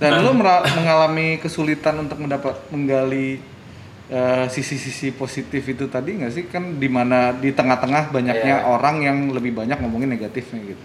[0.02, 3.38] Dan lo mera- mengalami kesulitan untuk mendapat menggali
[4.08, 8.66] eh, sisi-sisi positif itu tadi nggak sih kan di mana di tengah-tengah banyaknya Iya.
[8.66, 10.84] orang yang lebih banyak ngomongin negatifnya gitu.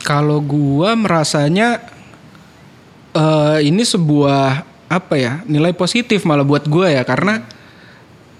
[0.00, 1.84] Kalau gua merasanya
[3.58, 7.44] eh ini sebuah apa ya nilai positif malah buat gua ya karena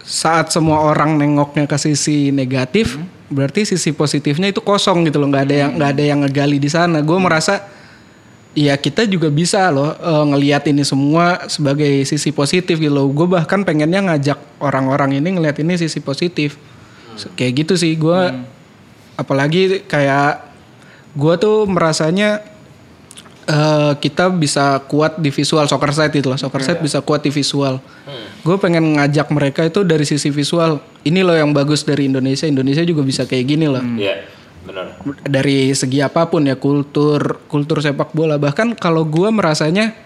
[0.08, 2.96] saat semua orang nengoknya ke sisi negatif
[3.28, 6.70] berarti sisi positifnya itu kosong gitu loh nggak ada yang nggak ada yang ngegali di
[6.72, 7.04] sana.
[7.04, 7.60] Gue merasa
[8.56, 13.12] ya kita juga bisa loh eh, ngelihat ini semua sebagai sisi positif gitu loh.
[13.12, 16.56] Gue bahkan pengennya ngajak orang-orang ini ngelihat ini sisi positif.
[17.36, 18.20] Kayak gitu sih gue
[19.18, 20.48] apalagi kayak
[21.12, 22.40] gue tuh merasanya
[23.48, 27.32] eh, kita bisa kuat di visual soccer side itu loh soccer side bisa kuat di
[27.32, 27.80] visual.
[28.44, 30.78] Gue pengen ngajak mereka itu dari sisi visual.
[31.02, 32.46] Ini loh yang bagus dari Indonesia.
[32.46, 33.82] Indonesia juga bisa kayak gini loh.
[33.96, 35.00] Iya benar.
[35.24, 38.36] dari segi apa pun ya kultur kultur sepak bola.
[38.36, 39.96] Bahkan kalau gue merasanya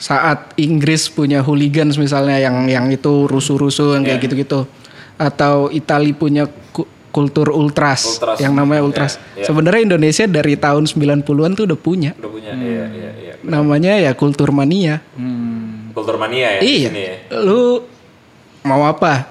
[0.00, 4.66] saat Inggris punya hooligans misalnya yang yang itu rusuh-rusuh yang kayak gitu-gitu.
[5.20, 6.48] Atau Itali punya
[7.10, 8.38] kultur ultras, Ultras.
[8.38, 9.18] yang namanya ultras.
[9.34, 9.46] Ya, ya.
[9.50, 12.10] Sebenarnya Indonesia dari tahun 90-an tuh udah punya.
[12.16, 13.32] Udah punya iya iya iya.
[13.42, 15.02] Namanya ya kultur mania.
[15.90, 16.88] Kultur mania ya di iya.
[16.88, 17.16] sini ya.
[17.42, 17.82] Lu
[18.62, 19.26] mau apa?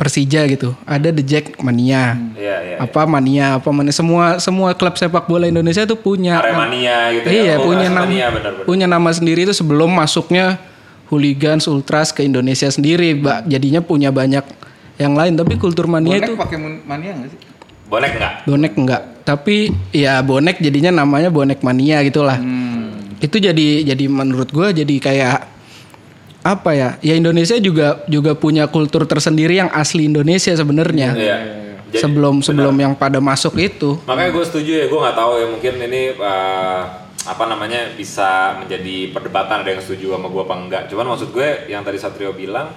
[0.00, 0.72] Persija gitu.
[0.88, 2.16] Ada The Jack mania.
[2.38, 2.76] Iya iya.
[2.80, 7.52] apa mania apa mania semua semua klub sepak bola Indonesia tuh punya Aremania gitu iya
[7.52, 7.56] ya.
[7.60, 8.08] Punya nama
[8.64, 10.56] punya nama sendiri itu sebelum masuknya
[11.12, 13.50] hooligans ultras ke Indonesia sendiri Mbak.
[13.50, 14.46] jadinya punya banyak
[15.00, 17.40] yang lain tapi kultur mania Bonek itu pakai mania nggak sih?
[17.88, 18.32] Bonek nggak?
[18.44, 19.56] bonek enggak tapi
[19.90, 23.16] ya bonek jadinya namanya bonek mania gitulah Hmm.
[23.18, 25.38] itu jadi jadi menurut gua jadi kayak
[26.40, 31.36] apa ya ya Indonesia juga juga punya kultur tersendiri yang asli Indonesia sebenarnya Iya.
[31.90, 35.46] Jadi- sebelum sebelum yang pada masuk itu Makanya gue setuju ya, gue nggak tahu ya
[35.48, 36.80] mungkin ini eh,
[37.20, 40.82] apa namanya bisa menjadi perdebatan ada yang setuju sama gue apa enggak.
[40.86, 42.70] Cuman maksud gue yang tadi Satrio bilang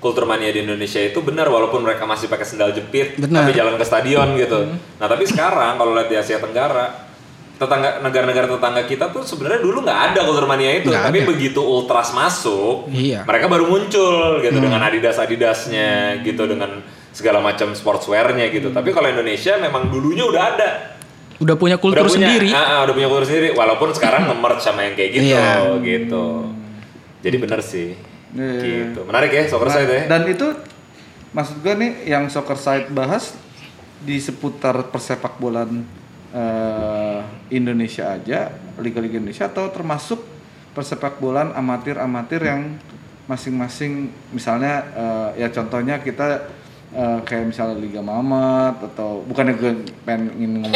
[0.00, 3.44] kultur mania di Indonesia itu benar walaupun mereka masih pakai sendal jepit Benar.
[3.44, 4.64] tapi jalan ke stadion gitu.
[4.96, 7.12] Nah tapi sekarang kalau lihat di Asia Tenggara
[7.54, 11.28] tetangga negara-negara tetangga kita tuh sebenarnya dulu nggak ada kultur mania itu Nggak tapi ada.
[11.28, 13.20] begitu ultras masuk Iya.
[13.22, 16.80] mereka baru muncul gitu dengan adidas adidasnya gitu dengan
[17.12, 20.68] segala macam sportswearnya gitu tapi kalau Indonesia memang dulunya udah ada
[21.36, 22.48] udah punya kultur udah punya, sendiri.
[22.50, 25.48] ah, ah, udah punya kultur sendiri walaupun sekarang nge-merge sama yang kayak gitu Iya.
[25.84, 26.24] gitu
[27.20, 27.92] jadi bener sih
[28.34, 28.94] Iya.
[28.94, 30.46] gitu menarik ya soccer side ya Dan itu
[31.34, 33.34] maksud gue nih yang soccer side bahas
[34.00, 35.84] di seputar persepak bolaan
[36.32, 37.20] eh,
[37.52, 40.22] Indonesia aja, liga-liga Indonesia atau termasuk
[40.72, 42.78] persepak bolaan amatir-amatir yang
[43.26, 46.50] masing-masing misalnya eh, ya contohnya kita
[46.94, 50.72] eh, kayak misalnya Liga Mamat atau bukannya gue pengen ngomong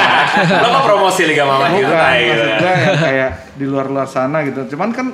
[0.64, 4.40] lo mau promosi Liga Mama gitu Bukan, gitu maksud gue yang kayak di luar-luar sana
[4.48, 4.64] gitu.
[4.72, 5.12] Cuman kan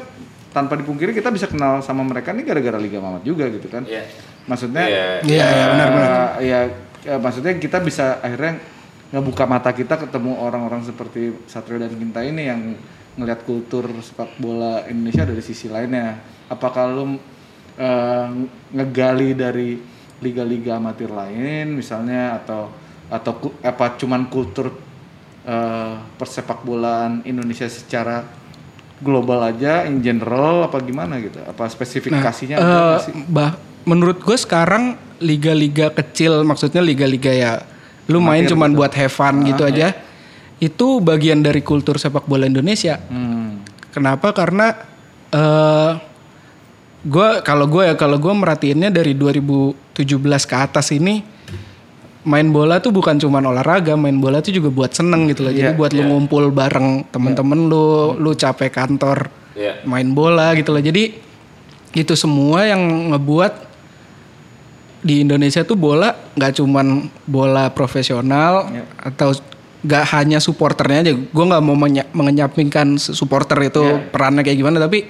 [0.56, 3.84] tanpa dipungkiri kita bisa kenal sama mereka nih gara-gara Liga Mamat juga gitu kan.
[3.84, 4.08] Iya.
[4.48, 5.06] Maksudnya Iya.
[5.20, 6.12] Iya, iya, benar-benar.
[6.40, 6.60] ya,
[7.04, 8.56] ya maksudnya kita bisa akhirnya
[9.12, 12.72] ngebuka mata kita ketemu orang-orang seperti Satrio dan Kinta ini yang
[13.20, 16.24] ngelihat kultur sepak bola Indonesia dari sisi lainnya.
[16.48, 17.20] Apakah lu
[17.76, 18.28] eh,
[18.72, 19.76] ngegali dari
[20.24, 22.72] liga-liga amatir lain misalnya atau
[23.12, 24.72] atau apa cuman kultur
[25.44, 28.24] eh, persepak bolaan Indonesia secara
[29.00, 31.40] global aja in general apa gimana gitu?
[31.44, 33.14] Apa spesifikasinya nggak sih?
[33.28, 37.52] bah, menurut gue sekarang liga-liga kecil, maksudnya liga-liga ya,
[38.08, 38.78] lu main Amatir cuman gitu.
[38.80, 39.96] buat have fun gitu aja,
[40.60, 43.00] itu bagian dari kultur sepak bola Indonesia.
[43.08, 43.60] Hmm.
[43.92, 44.32] Kenapa?
[44.32, 44.76] Karena
[45.32, 45.92] eh
[47.06, 49.94] gue kalau gue ya kalau gue merhatiinnya dari 2017
[50.50, 51.22] ke atas ini
[52.26, 55.54] main bola tuh bukan cuman olahraga, main bola tuh juga buat seneng gitu loh.
[55.54, 59.86] Jadi Iya, buat lu ngumpul bareng temen-temen lu, lu capek kantor, Iya.
[59.86, 60.82] main bola gitu loh.
[60.82, 61.14] Jadi
[61.94, 62.82] itu semua yang
[63.14, 63.52] ngebuat
[65.00, 66.86] di Indonesia tuh bola nggak cuman
[67.24, 68.84] bola profesional Iya.
[69.06, 69.30] atau
[69.86, 71.12] nggak hanya supporternya aja.
[71.14, 74.02] Gue nggak mau menya- mengenyampingkan supporter itu Iya.
[74.10, 75.06] perannya kayak gimana, tapi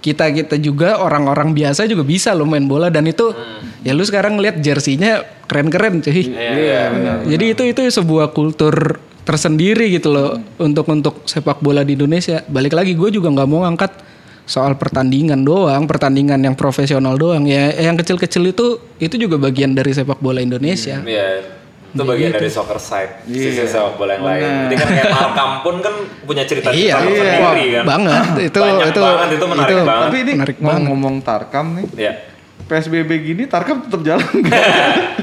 [0.00, 3.84] kita kita juga orang-orang biasa juga bisa lo main bola dan itu Hmm.
[3.84, 6.32] ya lu sekarang lihat jersinya keren-keren cuy.
[6.32, 7.16] Iya, benar.
[7.28, 8.96] Jadi itu itu sebuah kultur
[9.28, 12.40] tersendiri gitu loh untuk untuk sepak bola di Indonesia.
[12.48, 13.92] Balik lagi gue juga nggak mau ngangkat
[14.48, 17.70] soal pertandingan doang, pertandingan yang profesional doang ya.
[17.76, 18.66] Yang kecil-kecil itu
[18.98, 20.98] itu juga bagian dari sepak bola Indonesia.
[21.04, 21.59] Iya.
[21.90, 23.66] Itu bagian dari soccer side, sisi Iya.
[23.66, 24.42] sepak bola yang lain.
[24.64, 27.34] Jadi kan kayak Malcolm pun kan punya cerita Iya, cerita iya.
[27.36, 27.84] sendiri kan.
[27.84, 28.22] banget.
[28.44, 30.06] Itu Banyak itu banget, itu menarik banget.
[30.06, 30.86] Tapi ini menarik mau banget.
[30.86, 32.12] ngomong Tarkam nih, Iya.
[32.62, 34.22] PSBB gini Tarkam tetap jalan?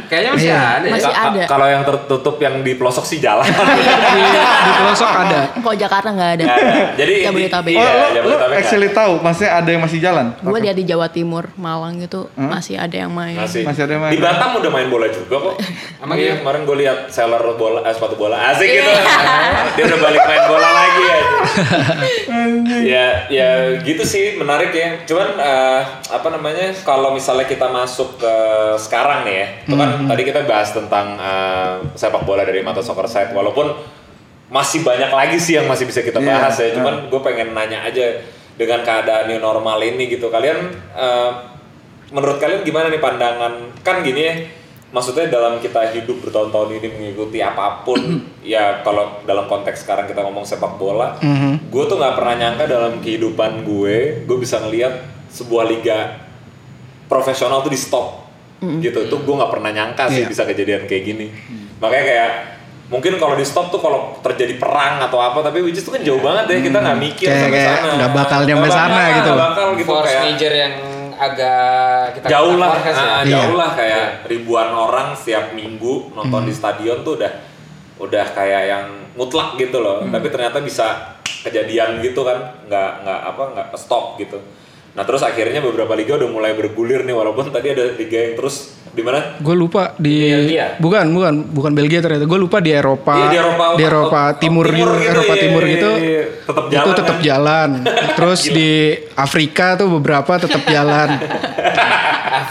[0.07, 0.59] Kayaknya masih Iya.
[0.59, 0.85] ada.
[0.85, 0.93] ya.
[0.95, 1.41] Masih Ka- ada.
[1.45, 3.45] Kalau yang tertutup yang di pelosok sih jalan.
[3.45, 3.81] di,
[4.67, 5.39] di pelosok ada.
[5.53, 6.45] Kok Jakarta nggak ada?
[6.95, 7.71] Jadi Jabodetabek.
[7.71, 10.25] Iya, oh, lo, lo Jabodetabek nggak actually tahu, maksudnya ada yang masih jalan?
[10.39, 13.35] Gue lihat di Jawa Timur, Malang gitu masih ada yang main.
[13.35, 13.61] Masih.
[13.63, 14.13] Masih ada yang main.
[14.13, 15.55] Di Batam udah main bola juga kok.
[16.03, 18.91] Emang iya kemarin gue lihat seller bola eh, sepatu bola asik gitu.
[19.75, 21.19] Dia udah balik main bola lagi ya.
[22.83, 23.49] ya ya
[23.81, 25.03] gitu sih menarik ya.
[25.03, 28.33] Cuman eh, apa namanya kalau misalnya kita masuk ke
[28.79, 29.47] sekarang nih ya.
[29.65, 33.73] Itu kan tadi kita bahas tentang eh, sepak bola dari mata soccer side walaupun
[34.47, 36.71] masih banyak lagi sih yang masih bisa kita Iya, bahas ya.
[36.77, 38.21] Cuman gue pengen nanya aja
[38.55, 40.29] dengan keadaan new normal ini gitu.
[40.29, 41.31] Kalian eh,
[42.11, 44.33] menurut kalian gimana nih pandangan kan gini ya
[44.87, 47.99] maksudnya dalam kita hidup bertahun-tahun ini mengikuti apa pun
[48.47, 51.19] ya kalau dalam konteks sekarang kita ngomong sepak bola
[51.67, 56.23] gue tuh nggak pernah nyangka dalam kehidupan gue gue bisa ngelihat sebuah liga
[57.11, 58.26] profesional tuh di stop
[58.59, 60.27] gitu tuh gue nggak pernah nyangka sih Iya.
[60.27, 61.27] bisa kejadian kayak gini
[61.77, 62.29] makanya kayak
[62.87, 66.01] mungkin kalau di stop tuh kalau terjadi perang atau apa tapi which is tuh kan
[66.01, 69.19] jauh banget ya kita nggak mikir Kayak- sampai kayak sana nggak bakal nyampe sana gitu
[69.21, 69.45] nggak loh.
[69.45, 70.73] bakal gitu Force kayak major yang
[71.17, 73.01] agak kita jauh lah, forecast ya.
[73.03, 73.33] ah, Iya.
[73.35, 77.31] jauh lah kayak ribuan orang setiap minggu nonton di stadion tuh udah
[77.97, 80.05] udah kayak yang mutlak gitu loh.
[80.05, 84.37] Tapi ternyata bisa kejadian gitu kan, nggak nggak apa nggak stop gitu.
[84.97, 88.73] Nah terus akhirnya beberapa liga udah mulai bergulir nih walaupun tadi ada liga yang terus
[88.97, 89.37] di mana?
[89.37, 90.81] Gue lupa di Belgia.
[90.81, 92.25] bukan bukan bukan Belgia ternyata.
[92.25, 93.13] Gue lupa di Eropa.
[93.13, 95.91] Iya, di Eropa, di Eropa oh, timur, timur gitu, Eropa iya, timur iya, gitu.
[96.01, 96.23] iya.
[96.49, 97.27] Tetap itu jalan, tetap kan?
[97.29, 97.69] jalan.
[98.17, 98.71] Terus di
[99.13, 101.09] Afrika tuh beberapa tetap jalan.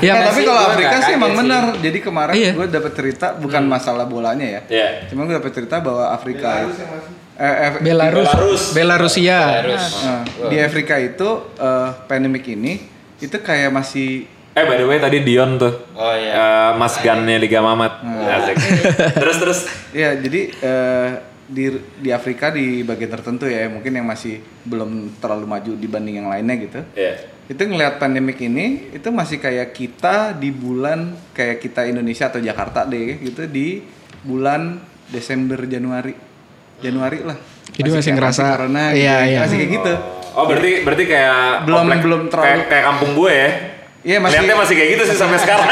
[0.02, 1.72] Ya, yang tapi kalau Afrika sih emang benar.
[1.80, 2.52] Jadi kemarin Iya.
[2.52, 4.60] gue dapet cerita bukan masalah bolanya ya.
[4.68, 4.88] Iya.
[5.08, 6.68] Cuma gue dapet cerita bahwa Afrika eh,
[7.38, 8.62] eh, Belarus, Belarus.
[8.72, 9.38] Belarusia.
[9.62, 12.80] Terus eh, di Afrika itu eh, pandemik ini
[13.20, 16.32] itu kayak masih Eh by the way tadi Dion tuh, Oh, iya.
[16.32, 18.00] Eh, Mas Gannya Liga Mamat.
[18.00, 18.56] Asik.
[19.20, 19.58] terus terus.
[19.92, 21.08] ya jadi eh,
[21.44, 26.28] di di Afrika di bagian tertentu ya mungkin yang masih belum terlalu maju dibanding yang
[26.32, 26.80] lainnya gitu.
[26.96, 27.36] Iya.
[27.46, 32.82] itu ngelihat pandemik ini itu masih kayak kita di bulan kayak kita Indonesia atau Jakarta
[32.82, 33.86] deh gitu di
[34.26, 36.10] bulan Desember Januari
[36.78, 37.36] Januari lah
[37.68, 39.38] Jadi masih kayak ngerasa- corona gitu, iya, iya.
[39.40, 39.92] masih kayak gitu
[40.32, 43.50] Oh berarti berarti kayak Belum- komplek- belum terlalu- kayak, kayak kampung gue ya.
[44.02, 45.66] Iya, masih- Lihatnya masih kayak gitu sih sampai sekarang.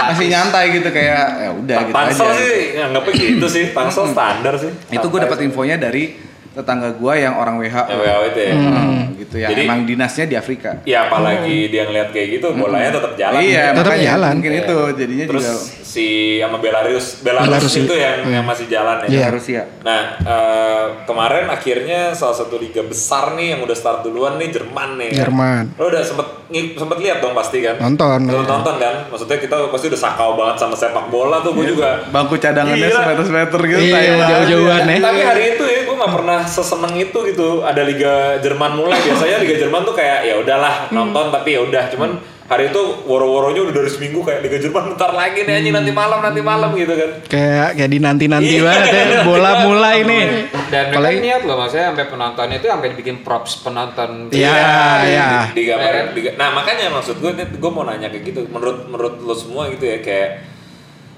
[0.00, 3.64] masih nyantai gitu kayak ya udah gitu Tangsel aja sih nganggapnya gitu sih.
[3.70, 4.70] Tangsel standar sih.
[4.88, 6.16] itu gue dapat infonya dari
[6.52, 8.52] tetangga gue yang orang WHO Yang WHO itu ya.
[8.52, 12.90] Hmm, gitu ya Jadi- emang dinasnya di Afrika Ya apalagi dia ngeliat kayak gitu, bolanya
[12.90, 13.38] tetap jalan.
[13.38, 14.32] iya Tetap makanya jalan.
[14.34, 18.96] mungkin itu jadinya Terus juga si sama Belarus, Belarus, Belarus itu yang yang masih jalan
[19.02, 19.08] ya.
[19.08, 19.26] Iya.
[19.28, 24.50] Rusia Nah, eh, kemarin akhirnya salah satu liga besar nih yang udah start duluan nih
[24.50, 25.08] Jerman nih.
[25.08, 25.18] kan.
[25.20, 25.64] Jerman.
[25.76, 27.78] Lo udah sempet sempet lihat dong pasti kan?
[27.78, 28.26] Nonton.
[28.26, 29.06] Nonton kan?
[29.06, 31.54] Maksudnya kita pasti udah sakau banget sama sepak bola tuh.
[31.54, 34.96] Gue juga bangku cadangannya semeter semeter gitu Iya, jauh-jauhan ya.
[34.98, 37.62] Tapi hari itu ya gue nggak pernah seseneng itu gitu.
[37.62, 41.86] Ada Liga Jerman mulai biasanya Liga Jerman tuh kayak ya udahlah nonton tapi ya udah.
[41.94, 42.18] Cuman
[42.50, 46.18] hari itu woro-woronya udah dari seminggu kayak Liga Jerman bentar lagi nih anjing nanti malam
[46.18, 47.10] nanti malam gitu kan.
[47.30, 48.66] Kayak kayak dinanti-nanti Iya.
[48.66, 49.22] banget ya.
[49.22, 50.24] Bola mulai nih.
[50.66, 54.10] Dan mereka Apalagi- niat loh maksudnya sampai penontonnya itu sampai dibikin props penonton.
[54.28, 54.50] Iya,
[54.98, 55.28] di- iya.
[55.46, 58.40] Di, digambarin, di- nah makanya maksud gue, gue mau nanya kayak gitu.
[58.50, 60.30] Menurut menurut lo semua gitu ya kayak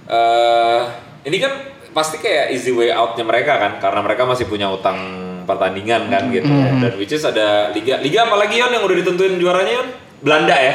[0.05, 0.81] eh
[1.25, 1.53] ini kan
[1.93, 4.97] pasti kayak easy way outnya mereka kan, karena mereka masih punya utang
[5.45, 6.49] pertandingan kan gitu.
[6.79, 9.89] Dan which is ada liga, liga apalagi Yon yang udah ditentuin juaranya Yon?
[10.21, 10.75] Belanda ya.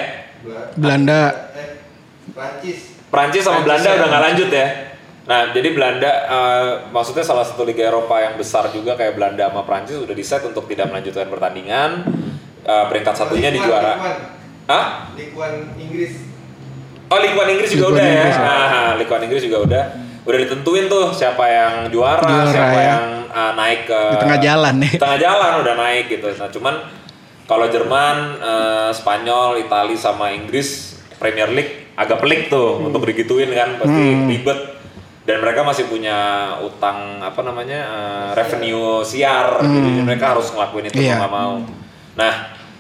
[0.75, 1.19] Belanda.
[2.33, 2.77] Prancis.
[3.07, 3.95] Prancis sama Prancis Belanda ya.
[3.97, 4.67] udah nggak lanjut ya.
[5.27, 9.67] Nah, jadi Belanda eh, maksudnya salah satu liga Eropa yang besar juga kayak Belanda sama
[9.67, 11.89] Prancis udah decide untuk tidak melanjutkan pertandingan.
[12.67, 13.95] Eh, peringkat satunya di juara.
[14.67, 15.15] Hah?
[15.15, 16.27] Likuan Inggris.
[17.07, 18.11] Oh, Ligue 1 Inggris juga Ligue 1 udah ya.
[18.11, 18.43] Inggris, ya.
[18.43, 19.83] Nah, 1 Inggris juga udah.
[20.27, 22.87] Udah ditentuin tuh siapa yang juara, Juara, siapa ya.
[22.91, 24.91] yang eh, naik ke Di tengah jalan nih.
[24.91, 26.27] Di tengah jalan udah naik gitu.
[26.27, 26.73] Nah, cuman
[27.47, 32.91] kalau Jerman, eh, Spanyol, Italia sama Inggris Premier League agak pelik tuh Hmm.
[32.91, 34.59] untuk digituin kan, pasti ribet.
[35.27, 36.15] Dan mereka masih punya
[36.61, 41.07] utang apa namanya eh, revenue siar, jadi mereka harus ngelakuin itu Hmm.
[41.07, 41.53] Mau nggak mau.
[42.15, 42.33] Nah,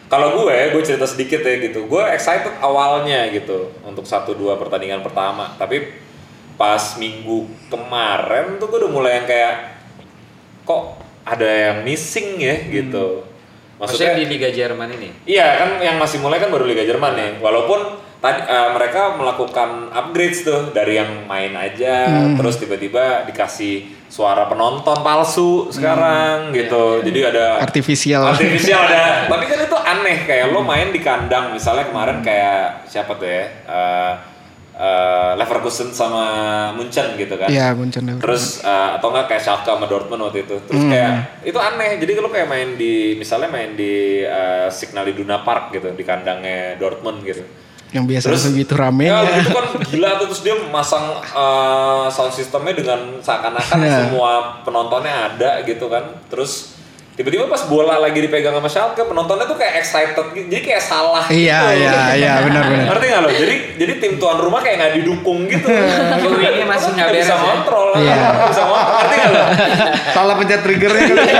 [0.07, 1.83] kalau gue, gue cerita sedikit ya gitu.
[1.85, 5.91] Gue excited awalnya gitu untuk satu dua pertandingan pertama, tapi
[6.55, 9.55] pas minggu kemarin tuh gue udah mulai yang kayak
[10.63, 10.83] kok
[11.23, 13.27] ada yang missing ya gitu.
[13.77, 15.09] Maksudnya Maksudnya di Liga Jerman ini.
[15.29, 17.31] Iya kan yang masih mulai kan baru Liga Jerman nih.
[17.37, 17.79] Walaupun
[18.17, 24.97] tadi eh, mereka melakukan upgrades tuh dari yang main aja terus tiba-tiba dikasih suara penonton
[25.05, 27.05] palsu sekarang gitu.
[27.05, 28.33] Jadi ada Artifisial.
[28.33, 29.05] artifisial ada.
[29.31, 33.45] Tapi kan itu aneh kayak lo main di kandang misalnya kemarin kayak siapa tuh ya?
[33.45, 34.13] Eh,
[34.77, 36.23] eh, Leverkusen sama
[36.71, 37.49] Munchen gitu kan.
[37.49, 38.23] Iya, Munchen Leverkusen.
[38.23, 40.55] Terus uh, atau enggak kayak Schalke sama Dortmund waktu itu.
[40.63, 40.91] Terus Hmm.
[40.93, 41.11] kayak
[41.43, 41.97] itu aneh.
[41.97, 46.77] Jadi kalau kayak main di misalnya main di uh, Signal Iduna Park gitu di kandangnya
[46.77, 47.41] Dortmund gitu.
[47.87, 49.07] Yang biasa Terus segitu rame.
[49.07, 53.97] Ya itu kan gila tuh terus dia masang uh, sound systemnya dengan seakan-akan Iya.
[54.05, 56.03] semua penontonnya ada gitu kan.
[56.27, 56.76] Terus
[57.17, 60.47] tiba-tiba pas bola lagi dipegang sama Schalke penontonnya tuh kayak excited gitu.
[60.47, 61.81] Jadi kayak salah Iya, gitu.
[61.81, 62.83] iya, iya, benar, benar.
[62.87, 63.27] Ngerti nggak lo?
[63.31, 65.65] Jadi jadi tim tuan rumah kayak nggak didukung gitu.
[66.47, 67.35] Ini masih nggak bisa beres ya?
[67.41, 67.87] kontrol.
[67.97, 68.15] Iya.
[68.45, 68.93] Bisa kontrol.
[68.93, 69.41] Ngerti nggak lo?
[70.15, 71.25] Salah pencet triggernya jadi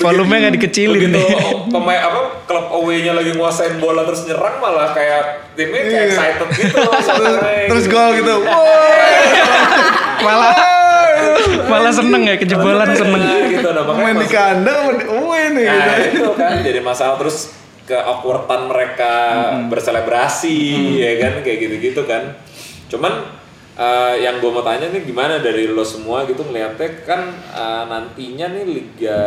[0.00, 1.26] Volumenya nggak dikecilin begitu nih.
[1.68, 6.02] pemain apa klub away-nya lagi nguasain bola terus nyerang malah kayak timnya kayak Iya.
[6.08, 6.76] excited gitu.
[7.68, 8.34] Terus gol gitu.
[10.18, 10.50] malah
[11.68, 13.22] malah seneng ya kejebolan seneng.
[13.22, 15.66] Nah, gitu nah, Main di kandang, main nih.
[15.66, 17.54] Nah itu kan jadi masalah terus
[17.88, 19.12] ke awkwardan mereka
[19.72, 20.56] berselebrasi
[21.00, 22.36] ya kan kayak gitu-gitu kan.
[22.92, 23.24] Cuman
[23.80, 28.46] eh, yang gue mau tanya nih gimana dari lo semua gitu melihatnya kan eh, nantinya
[28.52, 29.20] nih Liga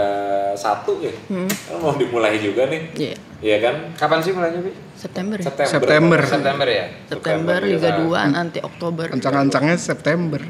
[0.54, 0.62] 1
[1.02, 1.14] ya.
[1.26, 2.82] Kan mau dimulai juga nih.
[2.94, 3.16] Iya.
[3.42, 3.76] Iya kan?
[3.98, 4.70] Kapan sih mulainya, Bi?
[4.94, 5.50] September ya.
[5.50, 5.74] September.
[5.74, 6.20] September.
[6.22, 6.86] September ya?
[7.10, 9.10] September Liga 2 nanti Oktober.
[9.10, 10.42] Ancang-ancangnya September.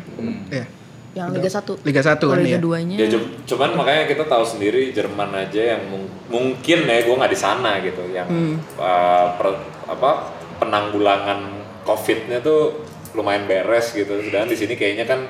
[0.52, 0.68] Ya.
[1.12, 1.84] Yang Liga 1.
[1.84, 2.62] Liga satu Kalau kan Liga ya?
[2.62, 7.12] 2-nya Ya cu- cuman makanya kita tahu sendiri Jerman aja yang mung- mungkin ya gue
[7.12, 8.32] nggak di sana gitu yang
[8.76, 10.12] uh, per- apa
[10.58, 11.52] penanggulangan
[11.84, 14.24] COVID-nya tuh lumayan beres gitu.
[14.24, 15.28] Sedangkan di sini kayaknya kan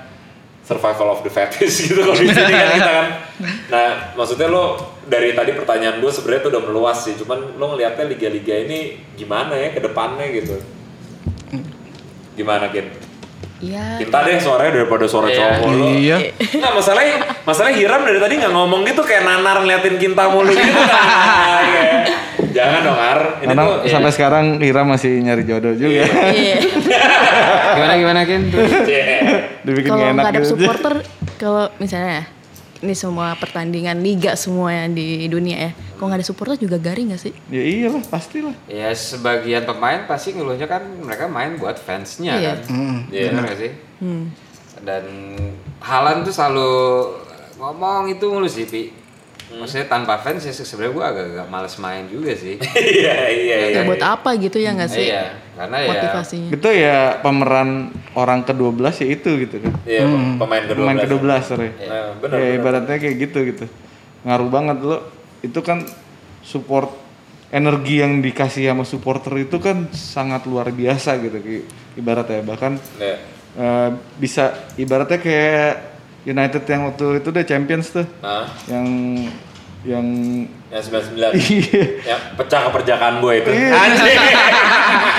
[0.61, 3.07] survival of the fittest gitu kalau di sini kan kita kan.
[3.67, 7.17] Nah maksudnya lo dari tadi pertanyaan gue sebenarnya tuh udah meluas sih.
[7.17, 8.79] Cuman lo ngelihatnya liga-liga ini
[9.17, 10.61] gimana ya ke depannya gitu.
[12.31, 13.10] Gimana Kin?
[13.61, 14.01] Iya.
[14.01, 15.37] Kita deh suaranya daripada suara Iya.
[15.37, 15.85] cowok lo.
[15.93, 16.17] Iya.
[16.33, 20.65] Nggak masalahnya, masalahnya Hiram dari tadi nggak ngomong gitu kayak nanar ngeliatin Kinta mulu gitu.
[20.65, 21.87] Nah, kayak,
[22.57, 26.03] Jangan dong Ar, ini Karena tuh sampai sekarang Ira masih nyari jodoh juga.
[26.33, 26.57] Iya.
[27.77, 28.41] Gimana gimana Kin?
[28.51, 29.47] Yeah.
[29.63, 30.93] Dibikin Kalau nggak ada supporter,
[31.39, 32.27] kalau misalnya
[32.81, 37.13] ini semua pertandingan liga semua yang di dunia ya, kalau nggak ada supporter juga garing
[37.13, 37.33] nggak sih?
[37.47, 38.53] Ya iyalah, pastilah.
[38.65, 42.49] Ya sebagian pemain pasti ngeluhnya kan mereka main buat fansnya Iya.
[42.49, 42.57] kan.
[42.73, 42.97] Hmm.
[43.09, 43.29] Iya.
[43.31, 43.71] Nggak sih?
[44.01, 44.23] Hmm.
[44.81, 45.05] Dan
[45.77, 46.73] Halan tuh selalu
[47.57, 48.89] ngomong itu mulu sih, Pi.
[49.51, 52.55] Maksudnya tanpa fans ya sebenarnya gue agak-agak males main juga sih.
[52.95, 53.81] Iya, iya, iya.
[53.81, 55.11] Ya buat apa gitu ya nggak sih?
[55.11, 56.49] Iya, karena ya Motivasinya.
[56.55, 57.69] Itu ya pemeran
[58.15, 59.73] orang ke-12 ya itu gitu kan.
[59.83, 60.01] Iya,
[60.39, 61.69] pemain kedua Pemain ke-12 sorry.
[61.83, 62.37] Nah, benar.
[62.39, 63.65] ya ibaratnya kayak gitu gitu.
[64.23, 64.97] Ngaruh banget lo.
[65.43, 65.83] Itu kan
[66.41, 67.01] support
[67.51, 71.67] energi yang dikasih sama supporter itu kan sangat luar biasa gitu
[71.99, 73.17] ibaratnya bahkan Iya.
[73.59, 75.90] eh, bisa ibaratnya kayak
[76.23, 78.85] United yang waktu itu deh Champions tuh Nah, yang
[79.81, 80.05] yang
[80.67, 81.17] yang 99.
[81.51, 83.49] iya yang pecah keperjakaan gue itu.
[83.49, 83.69] Iya.
[83.73, 84.17] Anjing.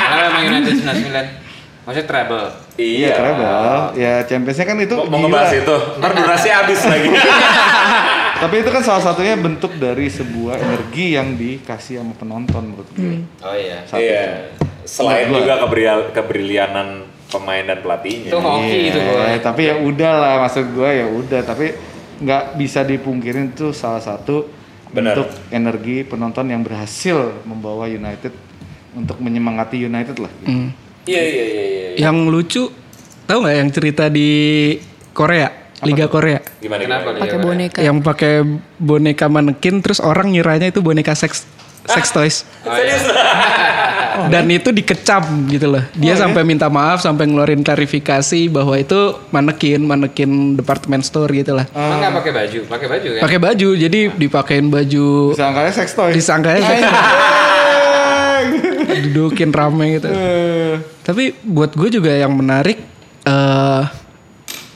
[0.00, 1.42] Kenapa emang United 99?
[1.82, 2.44] Maksudnya treble.
[2.72, 3.12] Iya, Iya.
[3.12, 3.50] treble.
[3.96, 7.08] Ya Championsnya kan itu Mau, mau ngebahas itu, ntar durasi habis lagi.
[8.42, 13.22] Tapi itu kan salah satunya bentuk dari sebuah energi yang dikasih sama penonton menurut gue.
[13.38, 13.82] Oh iya.
[13.84, 13.98] Satu.
[13.98, 14.54] Iya.
[14.82, 18.28] Selain juga kebril- kebrilianan pemain dan pelatihnya.
[18.28, 19.40] Itu hoki itu Iya, boy.
[19.40, 21.66] tapi ya udah lah maksud gue ya udah tapi
[22.20, 24.46] nggak bisa dipungkirin itu salah satu
[24.86, 25.16] Benar.
[25.16, 28.30] bentuk energi penonton yang berhasil membawa United
[28.92, 30.32] untuk menyemangati United lah.
[30.44, 30.70] Hmm.
[31.02, 31.88] Iya iya iya iya.
[31.98, 32.62] Yang lucu,
[33.24, 34.30] tahu nggak yang cerita di
[35.10, 35.48] Korea,
[35.82, 37.78] Liga Korea, Gimana Kenapa pakai boneka.
[37.80, 38.32] yang pakai
[38.76, 41.42] boneka manekin, terus orang ngiranya itu boneka sex
[41.84, 42.36] sex toys.
[42.62, 42.94] Oh, iya.
[44.28, 45.84] Dan itu dikecam gitu loh.
[45.94, 48.96] Dia sampai minta maaf, sampai ngeluarin klarifikasi bahwa itu
[49.28, 51.64] manekin, manekin department store gitu lah.
[51.70, 52.58] Emang nggak pakai baju?
[52.66, 53.20] Pakai baju kan?
[53.22, 56.10] Pakai baju, jadi dipakein baju Disangkanya sex toy.
[56.12, 56.60] disangkanya
[59.02, 60.08] dudukin rame gitu.
[61.02, 62.78] Tapi buat gue juga yang menarik
[63.22, 63.82] eh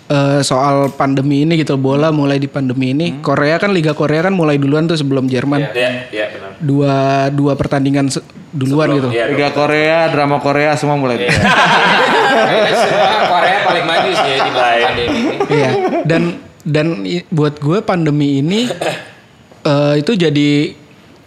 [0.07, 4.35] eh, soal pandemi ini gitu bola mulai di pandemi ini Korea kan Liga Korea kan
[4.35, 6.51] mulai duluan tuh sebelum Jerman Iya iya benar.
[6.63, 6.95] dua
[7.35, 8.07] dua pertandingan
[8.57, 9.09] duluan gitu.
[9.13, 11.29] Iya, Liga Korea, drama Korea semua mulai.
[11.29, 15.35] Semua Korea paling maju sih ya di pandemi ini.
[15.53, 15.71] Iya.
[16.09, 16.23] Dan
[16.67, 16.87] dan
[17.31, 18.67] buat gue pandemi ini
[19.63, 20.73] eh, itu jadi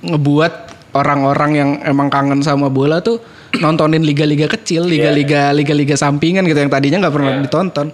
[0.04, 0.54] ngebuat
[0.98, 3.22] orang-orang yang emang kangen sama bola tuh
[3.62, 7.88] nontonin liga-liga kecil, liga-liga liga-liga sampingan gitu yang tadinya nggak pernah ditonton.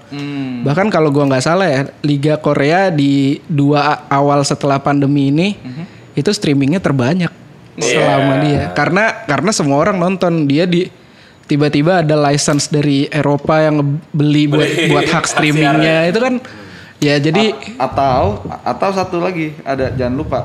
[0.63, 5.55] Bahkan kalau gua nggak salah ya, liga Korea di dua awal setelah pandemi ini
[6.15, 7.31] itu streamingnya terbanyak
[7.79, 8.63] selama dia.
[8.71, 10.47] Karena karena semua orang nonton.
[10.47, 10.87] Dia di
[11.45, 16.09] tiba-tiba ada license dari Eropa yang beli buat buat hak hak streamingnya.
[16.09, 16.35] itu kan
[16.97, 19.53] ya jadi atau atau satu lagi.
[19.63, 20.39] Ada jangan lupa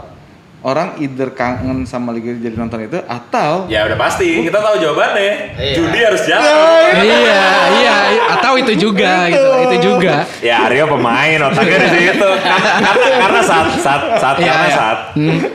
[0.61, 5.57] orang either kangen sama liga jadi nonton itu atau Ya udah pasti, kita tahu jawabannya.
[5.57, 5.75] Iya.
[5.77, 7.01] Judi harus jalan.
[7.01, 7.45] iya
[7.81, 7.97] iya
[8.37, 12.29] atau itu juga gitu itu juga Ya Aryo pemain otaknya di situ.
[12.41, 14.77] Karena, karena, karena saat saat saat Iya, karena iya.
[14.77, 14.99] saat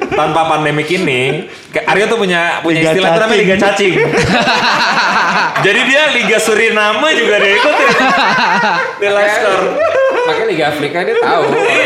[0.10, 3.94] tanpa pandemik ini, kayak Aryo tuh punya punya Liga istilah itu namanya liga cacing.
[5.66, 7.90] Jadi dia liga Suriname juga dia ikutin
[9.02, 9.64] di live score.
[10.26, 11.44] Makanya Liga Afrika dia tahu.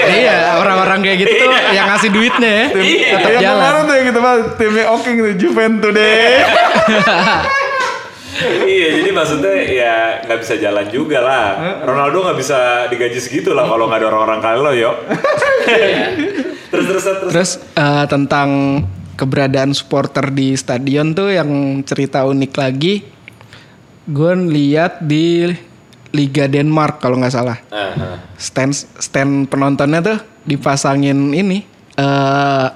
[0.10, 3.10] iya orang-orang kayak gitu tuh yang ngasih duitnya ya Iya.
[3.14, 6.32] tetap yang jalan kemarin tuh yang gitu mas timnya Oking tuh Juventus deh.
[8.64, 11.46] iya, jadi maksudnya ya nggak bisa jalan juga lah.
[11.84, 14.92] Ronaldo nggak bisa digaji segitu lah kalau nggak ada orang-orang kali lo, yo.
[16.70, 17.32] terus terus terus.
[17.34, 18.50] terus eh, tentang
[19.16, 21.50] keberadaan supporter di stadion tuh yang
[21.84, 23.04] cerita unik lagi
[24.08, 25.52] gue lihat di
[26.12, 28.18] Liga Denmark kalau nggak salah Aha.
[28.36, 31.62] stand stand penontonnya tuh dipasangin ini
[31.94, 32.68] eh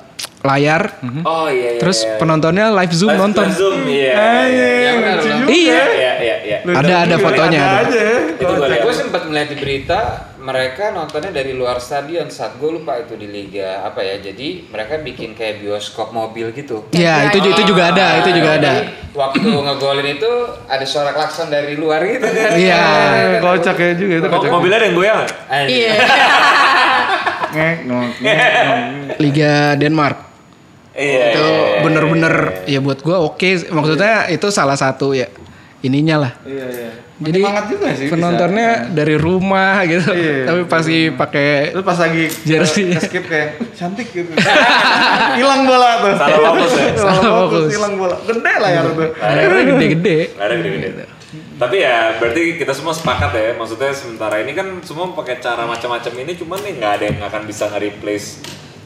[0.44, 1.80] layar Oh iya iya.
[1.80, 2.20] terus iya.
[2.20, 4.12] penontonnya live zoom Live- nonton live Zoom, iya.
[4.46, 5.48] Ya benar benar.
[5.48, 6.58] iya Iya iya iya.
[6.70, 7.80] ada ada fotonya Ada ada.
[7.82, 8.18] aja ya.
[8.28, 8.60] Itu gue lihat.
[8.60, 8.68] gue
[9.14, 10.00] sempat melihat di berita
[10.42, 15.06] mereka nontonnya dari luar stadion saat gue lupa itu di liga apa ya jadi mereka
[15.06, 18.74] bikin kayak bioskop mobil gitu Iya, itu itu juga ada, itu juga ada.
[18.82, 20.32] Jadi, waktu ngegolin itu
[20.66, 22.82] ada suara klakson dari luar gitu kan Iya.
[23.14, 24.50] Eh, Kocak ya juga itu kocak.
[24.50, 25.22] mobilnya ada yang goyang.
[25.70, 25.94] Iya.
[29.22, 30.18] Liga Denmark.
[30.98, 31.38] Iya.
[31.38, 31.82] itu iya, iya.
[31.86, 32.34] bener-bener
[32.70, 35.26] ya buat gua oke maksudnya itu salah satu ya
[35.82, 36.90] ininya lah Iya iya.
[37.24, 37.98] Jadi Semangat juga sih.
[38.02, 38.14] bisa.
[38.14, 40.38] penontonnya dari rumah gitu Iya.
[40.46, 42.84] tapi pasti pakai Lu pas lagi Jersey.
[42.90, 44.30] nge- skip kayak cantik gitu.
[45.40, 46.14] Hilang bola tuh.
[46.14, 46.86] Salah fokus ya?
[46.96, 48.16] Salah fokus, hilang bola.
[48.22, 48.94] Gede lah ya tuh.
[49.16, 51.06] layarnya gede-gede ada gede-gede.
[51.54, 53.50] Tapi ya berarti kita semua sepakat ya.
[53.56, 57.42] Maksudnya sementara ini kan semua pakai cara macam-macam ini cuman nih nggak ada yang akan
[57.44, 58.28] bisa nge-replace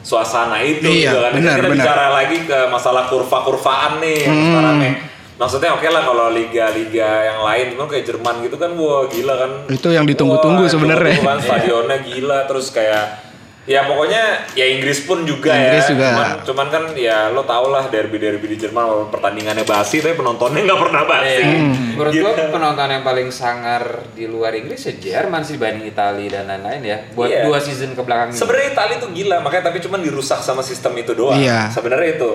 [0.00, 1.32] suasana itu Iya, gitu kan.
[1.34, 1.76] benar, kita benar.
[1.76, 4.94] bicara lagi ke masalah kurva-kurvaan nih yang sekarang nih.
[5.38, 9.50] Maksudnya oke lah kalau liga-liga yang lain, cuman kayak Jerman gitu kan, wah gila kan.
[9.68, 11.22] Itu yang ditunggu-tunggu sebenarnya.
[11.22, 13.30] Kan, stadionnya gila, terus kayak
[13.62, 15.90] ya pokoknya ya Inggris pun juga Inggris ya.
[15.92, 16.06] juga.
[16.10, 20.64] Cuman, cuman kan ya lo tau lah derby-derby di Jerman walaupun pertandingannya basi tapi penontonnya
[20.64, 21.28] nggak pernah basi.
[21.36, 21.44] Iya.
[21.44, 21.74] Hmm.
[21.94, 22.24] Menurut Gitu.
[22.24, 26.80] gua penonton yang paling sangar di luar Inggris ya Jerman sih dibanding Italia dan lain-lain
[26.82, 26.98] ya.
[27.12, 27.42] Buat Iya.
[27.44, 28.40] dua season ke belakang ini.
[28.40, 31.36] Sebenarnya Italia tuh gila, makanya tapi cuman dirusak sama sistem itu doang.
[31.36, 31.68] Iya.
[31.68, 32.30] Sebenarnya itu.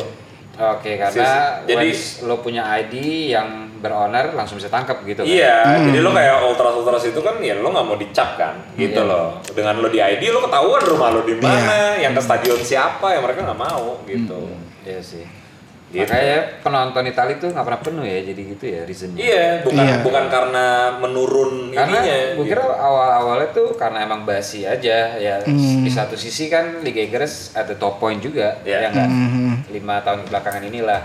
[0.54, 2.96] Oke, karena Jadi- lo punya ID
[3.34, 5.28] yang berowner langsung bisa tangkap gitu kan.
[5.28, 9.02] Iya, jadi lo kayak ultras ultras itu kan ya lo nggak mau dicap kan, gitu
[9.02, 9.10] Iya.
[9.10, 9.42] loh.
[9.50, 13.26] Dengan lo di ID lo ketahuan rumah lo di mana, yang ke stadion siapa, yang
[13.26, 14.40] mereka nggak mau gitu.
[14.86, 15.26] Iya sih.
[15.94, 16.10] Gitu.
[16.10, 19.18] Makanya penonton Italia tuh nggak pernah penuh ya, jadi gitu ya reasonnya.
[19.22, 19.96] Iya, bukan Iya.
[20.02, 20.66] bukan karena
[20.98, 22.18] menurun Karena ininya.
[22.34, 22.74] gue kira gitu.
[22.74, 25.36] awal-awalnya tuh karena emang basi aja ya.
[25.46, 25.86] Hmm.
[25.86, 28.78] Di satu sisi kan Liga Inggris ada top point juga, Iya.
[28.80, 29.08] ya nggak?
[29.08, 29.54] Hmm.
[29.70, 31.02] Lima tahun belakangan inilah.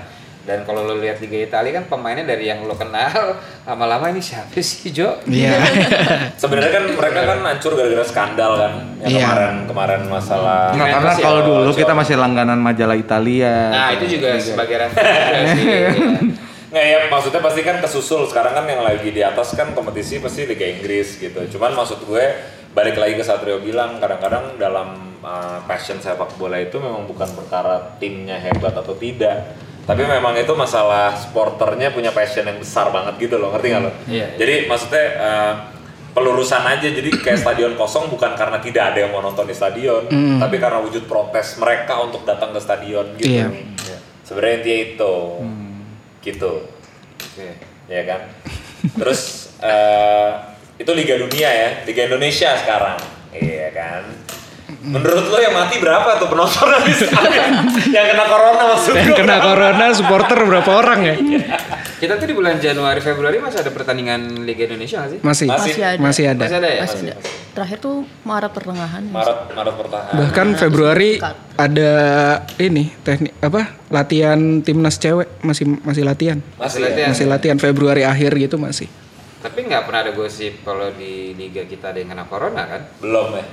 [0.49, 3.37] Dan kalau lo lihat Liga Italia kan pemainnya dari yang lo kenal
[3.69, 5.21] lama-lama ini siapa sih Jo?
[5.29, 5.61] Iya.
[6.41, 8.73] Sebenarnya kan mereka kan hancur gara-gara skandal kan.
[9.05, 9.21] Yang Iya.
[9.29, 10.73] kemarin kemarin masalah.
[10.73, 13.69] Nah, karena ya, kalau dulu kita masih langganan majalah Italia.
[13.69, 15.91] Nah itu juga sebagai referensi iya.
[16.73, 20.49] Nggak ya maksudnya pasti kan kesusul sekarang kan yang lagi di atas kan kompetisi pasti
[20.49, 21.45] Liga Inggris gitu.
[21.57, 22.25] Cuman maksud gue
[22.73, 27.97] balik lagi ke Satrio bilang kadang-kadang dalam uh, passion sepak bola itu memang bukan perkara
[27.97, 29.68] timnya hebat atau tidak.
[29.89, 33.91] Tapi memang itu masalah sporternya punya passion yang besar banget gitu loh, ngerti nggak lo?
[34.05, 34.27] Iya, iya.
[34.37, 35.55] Jadi maksudnya uh,
[36.13, 40.05] pelurusan aja jadi kayak stadion kosong bukan karena tidak ada yang mau nonton di stadion,
[40.37, 43.49] tapi karena wujud protes mereka untuk datang ke stadion gitu.
[43.49, 43.49] Iya.
[44.29, 45.15] Sebenarnya intinya itu.
[46.19, 46.53] Gitu
[47.17, 47.49] Oke.
[47.89, 48.21] ya kan.
[48.93, 50.31] Terus eh,
[50.77, 53.01] itu Liga Dunia ya, Liga Indonesia sekarang,
[53.33, 54.03] iya kan.
[54.69, 57.01] Menurut lo yang mati berapa tuh penonton habis
[57.89, 59.47] yang kena corona maksud Yang kena berapa?
[59.49, 61.15] corona supporter berapa orang ya?
[61.99, 65.19] Kita tuh di bulan Januari Februari masih ada pertandingan Liga Indonesia nggak sih?
[65.25, 65.47] Masih.
[65.49, 65.73] Masih.
[65.73, 65.99] Masih ada.
[65.99, 66.45] Masih ada.
[66.45, 66.81] Masih ada ya?
[66.85, 67.15] Masih ada.
[67.57, 69.03] Terakhir tuh Maret pertengahan.
[69.09, 70.13] Maret Maret pertahanan.
[70.15, 71.11] Bahkan Februari
[71.57, 71.93] ada
[72.61, 73.73] ini teknik apa?
[73.89, 76.39] Latihan timnas cewek masih masih latihan.
[76.61, 77.09] Masih latihan.
[77.09, 78.87] Masih latihan Februari akhir gitu masih.
[79.41, 82.85] Tapi nggak pernah ada gosip kalau di liga kita ada yang kena corona kan?
[83.01, 83.47] Belum ya.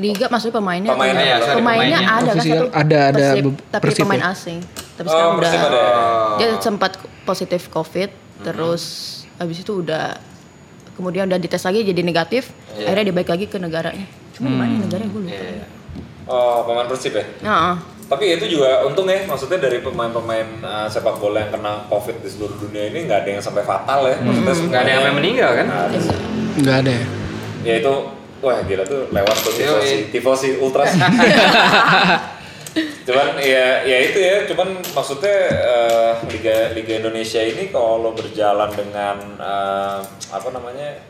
[0.00, 0.90] Liga maksudnya pemainnya.
[0.90, 2.18] Pemainnya, atau- ya, sorry, pemainnya pemainnya.
[2.18, 4.28] ada kan satu ada- ada Persib, tapi Persib pemain ya?
[4.30, 4.58] asing.
[4.90, 5.82] Tapi Oh, sekarang udah ada
[6.36, 6.92] dia sempat
[7.22, 8.10] positif COVID,
[8.42, 8.82] terus
[9.36, 10.16] habis itu udah
[10.92, 12.86] kemudian udah dites lagi jadi negatif, Iya.
[12.86, 14.04] akhirnya dia balik lagi ke negaranya.
[14.32, 15.36] Cuma di mana negaranya gue lupa.
[15.36, 15.66] Iya.
[16.26, 17.24] Oh pemain Persib ya.
[17.40, 17.76] Nah,
[18.06, 22.28] Tapi itu juga untung ya, maksudnya dari pemain-pemain uh, sepak bola yang kena COVID di
[22.28, 24.18] seluruh dunia ini nggak ada yang sampai fatal ya.
[24.18, 24.66] Maksudnya Hmm.
[24.66, 25.66] Nggak ada yang meninggal kan?
[25.70, 25.98] Ada.
[26.58, 27.04] Nggak ada ya.
[27.62, 27.92] Ya itu,
[28.40, 30.10] wah gila tuh lewat tuh tifosi, Yoi.
[30.10, 30.92] tifosi ultras.
[33.02, 39.16] cuman ya ya itu ya cuman maksudnya eh, liga liga Indonesia ini kalau berjalan dengan
[39.42, 39.98] eh,
[40.30, 41.02] apa namanya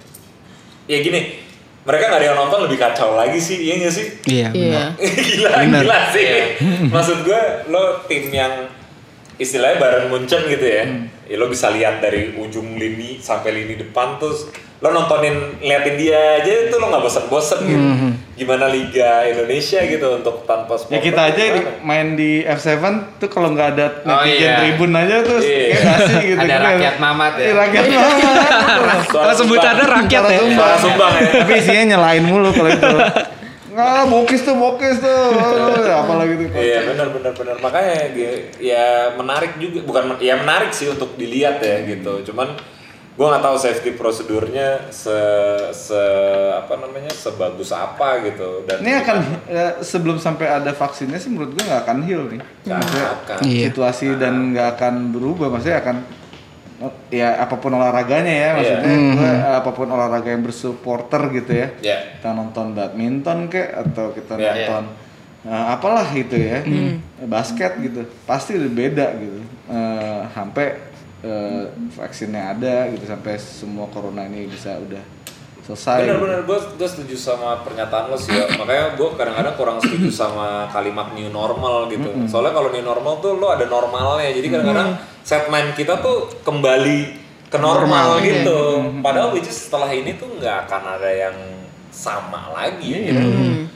[0.89, 1.37] ya gini
[1.85, 4.49] mereka nggak ada yang nonton lebih kacau lagi sih iya nggak sih Iya.
[4.57, 4.83] iya.
[5.29, 5.81] gila Bener.
[5.85, 6.27] gila sih
[6.89, 8.65] maksud gue lo tim yang
[9.37, 10.85] istilahnya bareng Munchen gitu ya
[11.31, 14.51] ya lo bisa lihat dari ujung lini sampai lini depan terus
[14.81, 17.87] lo nontonin liatin dia aja itu lo nggak bosen-bosen gitu
[18.35, 22.81] gimana Liga Indonesia gitu untuk tanpa Ya supporter kita aja di, main di F7
[23.21, 24.57] tuh kalau nggak ada Oh, netizen iya.
[24.59, 25.61] tribun aja tuh Iya.
[25.69, 26.39] kayak ngasih gitu.
[26.41, 27.45] Ada rakyat mamat ya?
[27.45, 29.01] Iya, rakyat mamat.
[29.21, 30.39] Oh, sebutannya rakyat ya.
[30.51, 32.89] Suara sumbang ya Tapi isinya nyelain mulu kalau itu.
[33.71, 35.31] Nggak, bokis tuh, bokis tuh.
[35.87, 36.47] Apalagi tuh.
[36.51, 38.11] Iya benar benar benar makanya
[38.59, 42.57] ya menarik juga bukan ya menarik sih untuk dilihat ya gitu cuman
[43.19, 45.13] gua nggak tahu safety prosedurnya se
[45.77, 46.01] se
[46.57, 51.53] apa namanya sebagus apa gitu dan Ini akan ya, sebelum sampai ada vaksinnya sih menurut
[51.53, 52.41] gue nggak akan heal nih.
[52.65, 53.37] Nggak Maksudnya akan.
[53.45, 53.65] Iya.
[53.69, 55.47] situasi dan nggak akan berubah.
[55.53, 55.97] Maksudnya akan
[57.13, 59.13] ya apa pun olahraganya ya maksudnya Iya.
[59.13, 61.69] gue apa pun olahraga yang bersupporter gitu ya.
[61.79, 64.51] ya Kita nonton badminton kek atau kita Iya.
[64.65, 64.85] nonton
[65.45, 66.65] eh, apalah gitu ya.
[67.23, 68.09] Basket gitu.
[68.25, 69.41] Pasti udah beda gitu.
[69.69, 70.67] Eh, sampai
[71.21, 71.63] eh,
[71.93, 75.05] vaksinnya ada gitu sampai semua corona ini bisa udah
[75.71, 76.03] selesai.
[76.03, 78.51] benar-benar gue gue setuju sama pernyataan lo sih ya.
[78.61, 82.11] Makanya gue kadang-kadang kurang setuju sama kalimat new normal gitu.
[82.27, 84.35] Soalnya kalau new normal tuh lo ada normalnya.
[84.35, 88.79] Jadi kadang-kadang set mind kita tuh kembali ke normal, gitu.
[89.03, 91.35] padahal which is setelah ini tuh nggak akan ada yang
[91.91, 92.87] sama lagi.
[92.87, 93.23] Iya, gitu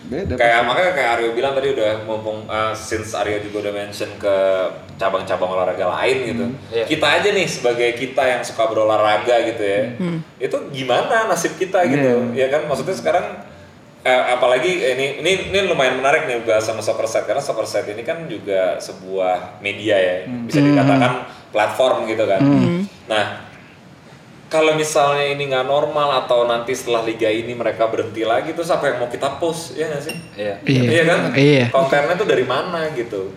[0.04, 0.34] beda.
[0.36, 4.36] kayak makanya kayak Aryo bilang tadi udah mumpung uh, since Aryo juga udah mention ke
[4.94, 6.44] cabang-cabang olahraga lain gitu.
[6.70, 6.84] Iya.
[6.86, 9.82] kita aja nih sebagai kita yang suka berolahraga gitu ya.
[10.38, 12.30] Itu gimana nasib kita gitu?
[12.36, 12.70] Ya kan?
[12.70, 13.26] Maksudnya sekarang
[14.06, 18.28] eh, apalagi ini ini ini lumayan menarik nih bahas sama Superset karena Superset ini kan
[18.30, 20.16] juga sebuah media ya.
[20.46, 22.40] Bisa dikatakan platform gitu kan.
[23.10, 23.43] Nah
[24.46, 28.86] kalau misalnya ini nggak normal atau nanti setelah liga ini mereka berhenti lagi terus apa
[28.86, 30.14] yang mau kita post ya nggak sih?
[30.34, 30.54] Iya.
[30.62, 31.02] Iya.
[31.04, 31.18] kan?
[31.34, 31.64] Iya.
[31.68, 33.34] kontennya tuh dari mana gitu?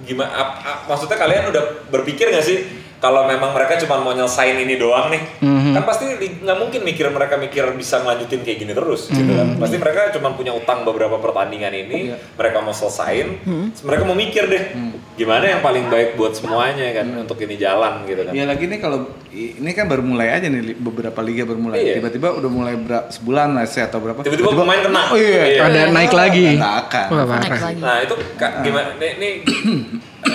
[0.00, 2.58] Gimana ap- ap- maksudnya kalian udah berpikir nggak sih
[2.98, 5.22] kalau memang mereka cuma mau nyelesain ini doang nih?
[5.70, 9.54] Kan pasti nggak mungkin mikir mereka mikir bisa ngelanjutin kayak gini terus gitu kan?
[9.56, 13.38] Pasti mereka cuma punya utang beberapa pertandingan ini mereka mau selesain
[13.70, 14.64] terus mereka mau mikir deh
[15.14, 18.32] gimana yang paling baik buat semuanya kan untuk ini jalan gitu kan?
[18.32, 21.76] Ya lagi nih kalau ini kan baru mulai aja nih beberapa liga baru mulai.
[21.78, 21.94] Iya.
[22.00, 24.24] Tiba-tiba udah mulai ber- sebulan lah saya atau berapa.
[24.24, 26.56] tiba-tiba pemain kena Oh iya, Ada naik lagi.
[26.56, 27.06] Nggak akan.
[27.12, 27.80] Wah, naik lagi.
[27.80, 28.90] Nah itu Kak, gimana?
[28.96, 29.32] Nih, nih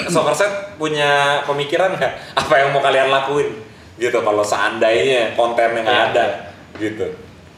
[0.08, 3.50] Somerset punya pemikiran nggak apa yang mau kalian lakuin
[3.94, 6.26] gitu kalau seandainya kontennya nggak ada
[6.78, 7.06] gitu.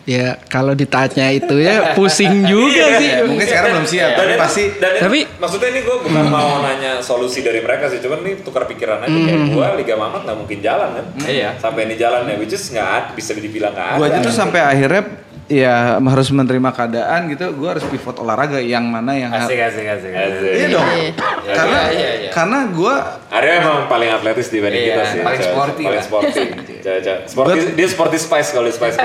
[0.06, 3.10] Ya kalau ditanya itu ya pusing juga sih.
[3.10, 6.26] Ya, mungkin sekarang belum siap, tapi Dan- pasti dan itu- Tapi- maksudnya ini gue bukan
[6.28, 10.22] mau nanya solusi dari mereka sih, cuman ini tukar pikiran aja kayak gue Liga Mamat
[10.24, 11.06] nggak mungkin jalan kan?
[11.26, 11.58] Iya.
[11.58, 13.98] Sampai ini jalan ya, which is nggak bisa dibilang nggak ada.
[13.98, 15.04] Gua aja tuh sampai akhirnya
[15.46, 17.54] ya harus menerima keadaan gitu.
[17.54, 20.10] Gua harus pivot olahraga yang mana yang Asik asik asik.
[20.10, 20.52] Asik.
[20.52, 20.88] Iya dong.
[20.90, 21.12] Iya.
[21.54, 22.30] Karena Iya, iya, iya.
[22.34, 22.94] karena gua
[23.30, 25.20] Arya emang paling atletis dibanding Iya, kita sih.
[25.22, 26.44] paling sporty Paling sporty.
[26.86, 27.26] Cewek.
[27.26, 28.98] Sporty, dia sporty spice kalau spice.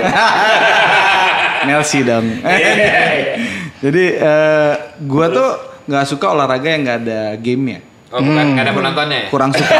[1.68, 2.24] Nelsi dong.
[3.84, 4.72] Jadi eh,
[5.02, 5.48] gua tuh
[5.84, 7.80] nggak suka olahraga yang nggak ada gamenya.
[8.10, 9.28] Oh bukan nggak ada penontonnya ya?
[9.28, 9.76] Kurang suka.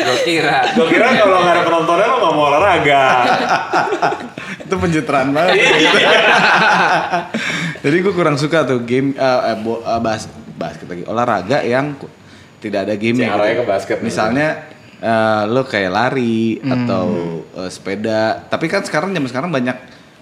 [0.00, 0.56] Gue kira.
[0.72, 3.02] Gue kira kalau nggak ada penontonnya lo nggak mau olahraga.
[4.64, 5.54] itu pencitraan banget.
[7.80, 9.16] Jadi gue kurang suka tuh game
[9.60, 12.10] bo- eh, bas basket lagi olahraga yang ku-
[12.60, 13.96] tidak ada game Si arahnya ke basket.
[14.00, 14.48] Misalnya
[15.00, 17.04] eh, lo kayak lari atau
[17.56, 18.44] eh, sepeda.
[18.46, 19.76] Tapi kan sekarang zaman sekarang banyak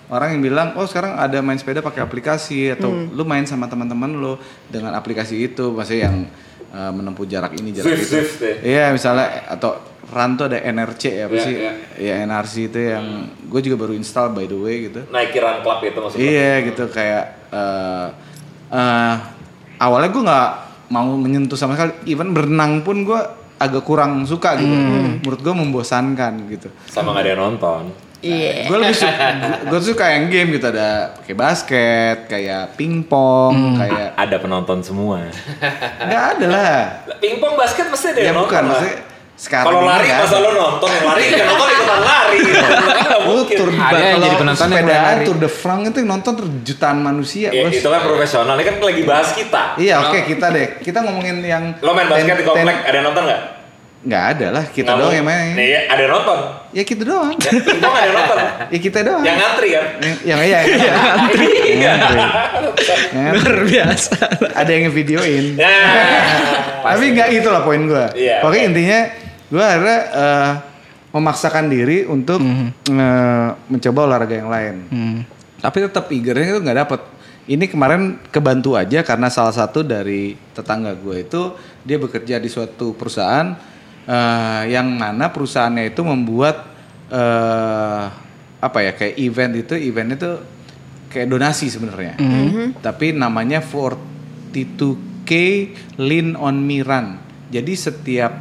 [0.08, 4.08] orang yang bilang, oh sekarang ada main sepeda pakai aplikasi atau lu main sama teman-teman
[4.08, 4.40] lo
[4.72, 6.16] dengan aplikasi itu, maksudnya yang
[6.70, 8.44] eh, menempuh jarak ini jarak Zwift, itu.
[8.44, 8.56] Ya.
[8.62, 9.76] Iya misalnya atau
[10.08, 11.54] Ran tuh ada NRC ya apa Iya, sih?
[11.54, 11.72] iya.
[12.00, 13.06] Ya NRC itu yang
[13.44, 15.04] gue juga baru install by the way gitu.
[15.08, 16.24] Nike Run Club itu maksudnya.
[16.24, 18.06] Iya gitu kayak eh
[18.70, 19.14] eh,
[19.76, 20.50] awalnya gue nggak
[20.88, 21.92] mau menyentuh sama sekali.
[22.06, 23.20] Even berenang pun gue
[23.58, 24.72] agak kurang suka gitu.
[25.20, 26.72] Menurut gue membosankan gitu.
[26.86, 27.82] Sama nggak ada yang nonton.
[28.18, 28.66] Iya.
[28.66, 29.26] Gue lebih suka,
[29.64, 35.22] gue suka yang game gitu ada kayak basket, kayak pingpong, kayak Ada penonton semua.
[36.00, 36.78] nggak ada lah.
[37.16, 38.70] Pingpong basket pasti ada Ya yang nonton bukan lah.
[38.74, 38.96] maksudnya
[39.38, 42.38] sekarang Kalau lari masa lo nonton yang lari yang nonton ikutan lari.
[43.28, 43.54] Mungkin.
[43.54, 45.22] Tour Ada yang kalau jadi penonton yang lari.
[45.22, 46.32] Tour de France itu yang nonton
[46.64, 47.70] jutaan manusia, Ya, bos.
[47.72, 48.54] itu kan profesional.
[48.54, 49.62] Ini kan lagi bahas kita.
[49.76, 50.66] Iya, oke kita deh.
[50.80, 53.42] Kita ngomongin yang Lo main basket ten- di komplek, ten- ada yang nonton nggak?
[53.98, 55.52] Nggak ada lah, kita Nggak doang mau- yang main.
[55.52, 56.38] Nih, ya, ada yang nonton.
[56.70, 57.28] Ya kita doang.
[57.34, 58.38] Ya, ada yang nonton.
[58.72, 59.22] ya kita doang.
[59.26, 59.84] Yang ngantri kan?
[59.98, 60.92] Yang- yang iya, iya.
[60.94, 61.46] Ngantri.
[61.74, 62.20] Ngantri.
[63.34, 64.14] Luar biasa.
[64.54, 65.44] Ada yang videoin.
[65.54, 65.74] Ya.
[66.86, 68.04] Tapi nggak itu lah poin gue.
[68.14, 69.00] Iya, Pokoknya intinya
[69.48, 70.50] gue akhirnya eh,
[71.10, 74.74] memaksakan diri untuk eh, mencoba olahraga yang lain.
[75.58, 77.00] Tapi tetap eagernya itu nggak dapet.
[77.48, 82.92] Ini kemarin kebantu aja karena salah satu dari tetangga gue itu dia bekerja di suatu
[82.92, 83.56] perusahaan
[84.08, 86.64] eh, yang mana perusahaannya itu membuat
[87.12, 88.04] eh,
[88.58, 90.30] apa ya kayak event itu event itu
[91.12, 92.16] kayak donasi sebenarnya.
[92.80, 95.32] Tapi namanya 42K
[96.00, 97.16] Lean on Me Run.
[97.48, 98.32] Jadi setiap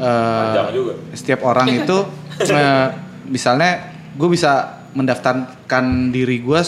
[0.00, 0.94] eh, juga.
[1.12, 1.96] setiap orang itu
[2.56, 2.88] eh,
[3.28, 6.60] misalnya gue bisa mendaftarkan diri gue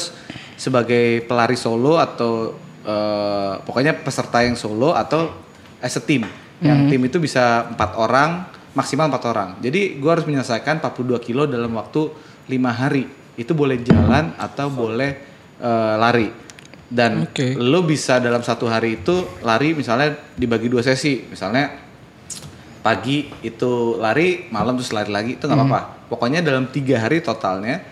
[0.58, 2.52] sebagai pelari solo atau
[2.84, 5.32] eh, pokoknya peserta yang solo atau
[5.80, 6.28] as a team.
[6.58, 9.48] Yang tim itu bisa empat orang maksimal empat orang.
[9.58, 12.10] Jadi gue harus menyelesaikan 42 kilo dalam waktu
[12.46, 13.06] lima hari.
[13.38, 15.10] Itu boleh jalan atau boleh
[15.58, 16.28] eh, lari.
[16.88, 17.52] Dan Oke.
[17.52, 21.26] lo bisa dalam satu hari itu lari misalnya dibagi dua sesi.
[21.26, 21.74] Misalnya
[22.80, 25.80] pagi itu lari, malam terus lari lagi itu nggak apa-apa.
[26.08, 27.82] Pokoknya dalam tiga hari totalnya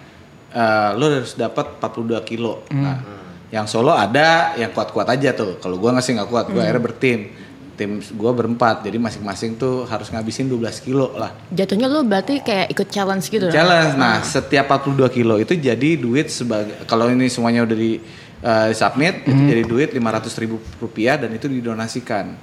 [0.50, 2.64] eh, lo harus dapat 42 kilo.
[2.72, 5.62] Nah, yang solo ada yang kuat-kuat aja tuh.
[5.62, 7.45] Kalau gua ngasih nggak kuat, gua akhirnya bertim.
[7.76, 11.36] Tim gua berempat, jadi masing-masing tuh harus ngabisin 12 kilo lah.
[11.48, 13.52] Jatuhnya lu berarti kayak ikut challenge gitu dong?
[13.52, 13.92] Challenge.
[13.94, 18.00] Nah, setiap 42 kilo itu jadi duit sebagai kalau ini semuanya udah di
[18.40, 20.00] uh, submit itu jadi duit 500
[20.40, 22.40] ribu rupiah dan itu didonasikan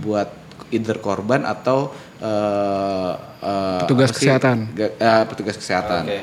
[0.00, 0.32] buat
[0.70, 4.24] either korban atau uh, uh, Petugas sih?
[4.24, 4.56] kesehatan.
[4.72, 6.02] Ga- uh, petugas kesehatan.
[6.04, 6.20] Oke.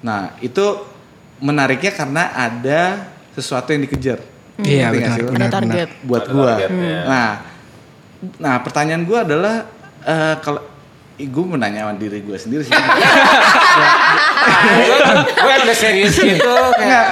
[0.00, 0.64] Nah, itu
[1.38, 2.82] menariknya karena ada
[3.32, 4.18] sesuatu yang dikejar.
[4.58, 5.30] Iya nggak benar, lo?
[5.30, 5.88] benar, Ada target.
[5.94, 6.06] benar.
[6.08, 6.52] buat gua.
[6.58, 6.68] ya.
[7.06, 7.30] Nah,
[8.42, 9.66] nah pertanyaan gua adalah
[10.02, 10.62] eh, kalau
[11.18, 12.70] gue menanya diri gue sendiri sih.
[15.18, 17.06] Gue yang udah serius gitu Nggak,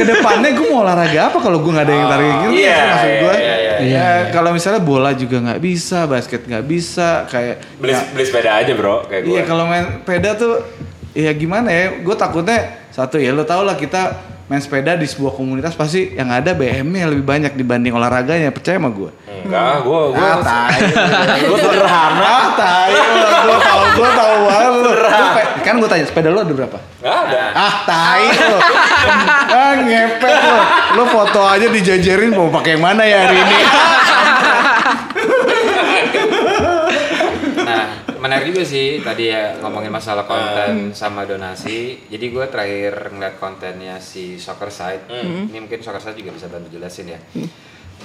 [0.00, 3.12] ke depannya gue mau olahraga apa kalau gue nggak ada yang tarik gitu iya, maksud
[3.12, 3.34] gue.
[3.36, 8.24] iya, iya, Ya, kalau misalnya bola juga nggak bisa, basket nggak bisa, kayak Beli, beli
[8.24, 9.32] sepeda aja bro, kayak gue.
[9.36, 10.54] Iya kalau main sepeda tuh
[11.12, 12.00] ya gimana ya?
[12.00, 16.28] Gue takutnya satu ya lo tau lah kita main sepeda di sebuah komunitas pasti yang
[16.28, 19.10] ada BM-nya lebih banyak dibanding olahraganya percaya sama gue.
[19.42, 20.78] Enggak, gue gue Ah, tai.
[21.48, 22.22] gue sederhana.
[22.22, 22.90] Ah, tai.
[23.42, 24.98] Gue tau, gue tau banget
[25.62, 26.78] Kan gue tanya, sepeda lu ada berapa?
[26.78, 27.40] Nggak ada.
[27.54, 28.58] Ah, tai lu.
[29.50, 30.58] Ah, ngepet lu.
[31.00, 33.58] Lu foto aja dijajarin mau pakai yang mana ya hari ini?
[38.32, 42.08] menarik juga sih tadi ya ngomongin masalah konten sama donasi.
[42.08, 45.04] Jadi gue terakhir ngeliat kontennya si Soccer Side.
[45.52, 47.20] Ini mungkin Soccer Side juga bisa bantu jelasin ya.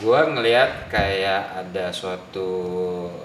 [0.04, 2.52] Gue ngeliat kayak ada suatu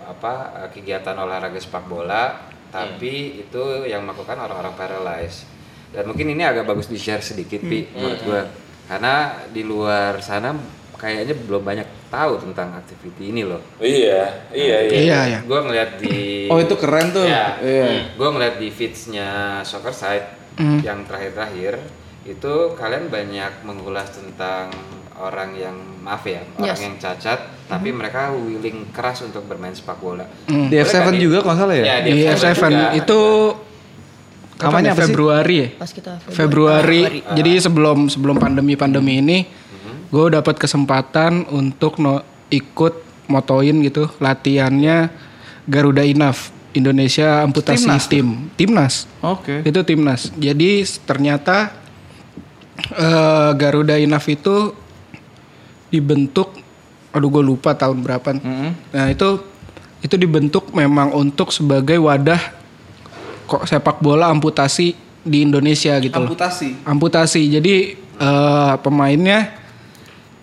[0.07, 5.45] apa kegiatan olahraga sepak bola tapi itu yang melakukan orang-orang paralyzed.
[5.93, 8.43] Dan mungkin ini agak bagus di share sedikit, Pi, menurut gue.
[8.89, 10.57] Karena di luar sana
[11.03, 13.59] kayaknya belum banyak tahu tentang activity ini loh.
[13.77, 14.95] Iya, iya, iya.
[14.95, 15.39] Iya ya.
[15.43, 17.27] Gue ngeliat di Oh itu keren tuh.
[17.27, 18.15] Ya, Iya.
[18.15, 19.29] gue ngeliat di feedsnya
[19.63, 20.79] Soccer Site Hmm.
[20.79, 21.81] yang terakhir-terakhir
[22.23, 24.69] itu kalian banyak mengulas tentang
[25.15, 26.79] orang yang maaf ya, orang Yes.
[26.79, 30.29] yang cacat, tapi mereka willing keras untuk bermain sepak bola.
[30.47, 30.69] Hmm.
[30.69, 31.19] Di Boleh F7 kan, Di?
[31.19, 31.85] juga kalau salah ya?
[31.85, 32.89] Ya, di Di F7 F7 juga.
[32.95, 33.21] itu
[34.55, 35.01] kapan ya sih?
[35.01, 35.69] Februari ya?
[35.75, 37.01] Pas kita Februari.
[37.25, 39.39] Jadi sebelum sebelum pandemi pandemi ini,
[40.13, 42.21] gue dapat kesempatan untuk no,
[42.53, 45.09] ikut motoin gitu latihannya
[45.65, 48.11] Garuda Enough Indonesia amputasi Timnas tuh?
[48.13, 49.65] tim timnas Oke.
[49.65, 50.29] itu timnas.
[50.37, 51.73] Jadi ternyata
[52.93, 54.57] eh, Garuda Enough itu
[55.89, 56.57] dibentuk,
[57.13, 58.37] aduh gue lupa tahun berapa.
[58.93, 59.45] Nah itu
[60.01, 62.41] itu dibentuk memang untuk sebagai wadah
[63.45, 66.69] kok sepak bola amputasi di Indonesia gitu loh Amputasi.
[66.85, 67.43] amputasi.
[67.53, 69.62] Jadi eh, pemainnya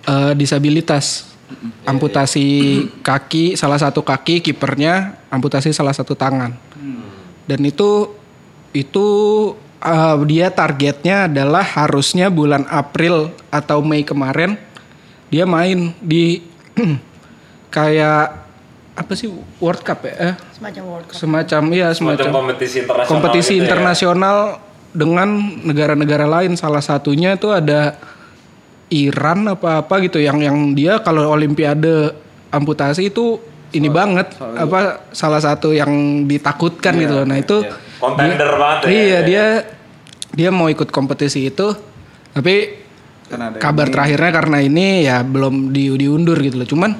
[0.04, 1.28] eh, disabilitas.
[1.82, 2.46] Amputasi
[3.02, 6.54] kaki, salah satu kaki, kipernya amputasi salah satu tangan.
[7.50, 8.14] Dan itu
[8.70, 9.08] itu
[9.82, 14.62] eh, dia targetnya adalah harusnya bulan April atau Mei kemarin
[15.30, 16.46] dia main di
[17.74, 18.46] kayak
[18.94, 20.14] apa sih World Cup ya?
[20.14, 21.16] Eh, semacam World Cup.
[21.18, 23.10] semacam ya Semacam semacam kompetisi internasional.
[23.10, 23.66] kompetisi gitu ya.
[23.66, 24.38] internasional
[24.90, 25.30] dengan
[25.64, 27.96] negara-negara lain salah satunya itu ada
[28.90, 32.14] Iran apa apa gitu yang yang dia kalau olimpiade
[32.50, 33.38] amputasi itu
[33.70, 37.26] ini banget apa salah satu yang ditakutkan gitu loh.
[37.26, 37.74] nah itu Iya.
[38.00, 38.90] Contender banget ya.
[38.90, 39.46] iya dia
[40.32, 41.76] dia mau ikut kompetisi itu
[42.32, 42.80] tapi
[43.60, 46.96] kabar terakhirnya karena ini ya belum di, diundur gitu loh cuman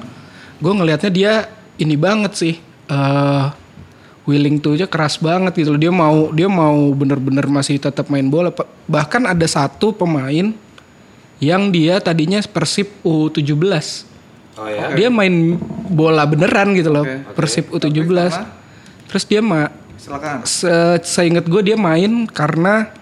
[0.60, 1.32] gue ngelihatnya dia
[1.80, 2.54] ini banget sih
[2.92, 3.44] eh
[4.28, 8.28] willing to aja keras banget gitu loh dia mau dia mau bener-bener masih tetap main
[8.28, 8.52] bola
[8.86, 10.52] bahkan ada satu pemain
[11.40, 14.08] yang dia tadinya Persib U17
[14.60, 14.92] Oh ya.
[14.92, 15.56] dia main
[15.88, 17.32] bola beneran gitu loh Oke.
[17.34, 18.04] Persib U17
[19.08, 20.44] terus dia mah Silakan.
[20.44, 20.68] se
[21.02, 22.92] seinget gue dia main karena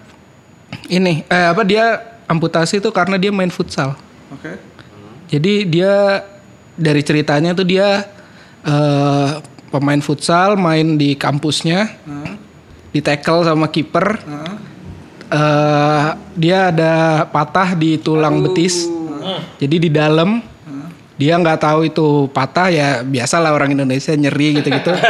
[0.87, 3.95] ini eh apa dia amputasi itu karena dia main futsal
[4.31, 4.55] Oke.
[5.27, 5.93] jadi dia
[6.75, 8.07] dari ceritanya tuh dia
[8.61, 9.29] eh,
[9.67, 11.91] pemain futsal main di kampusnya
[12.89, 14.17] di tackle sama kiper
[15.29, 18.89] Eh, dia ada patah di tulang betis.
[19.55, 20.41] Jadi di dalam
[21.15, 24.89] dia nggak tahu itu patah ya biasalah orang Indonesia nyeri gitu-gitu.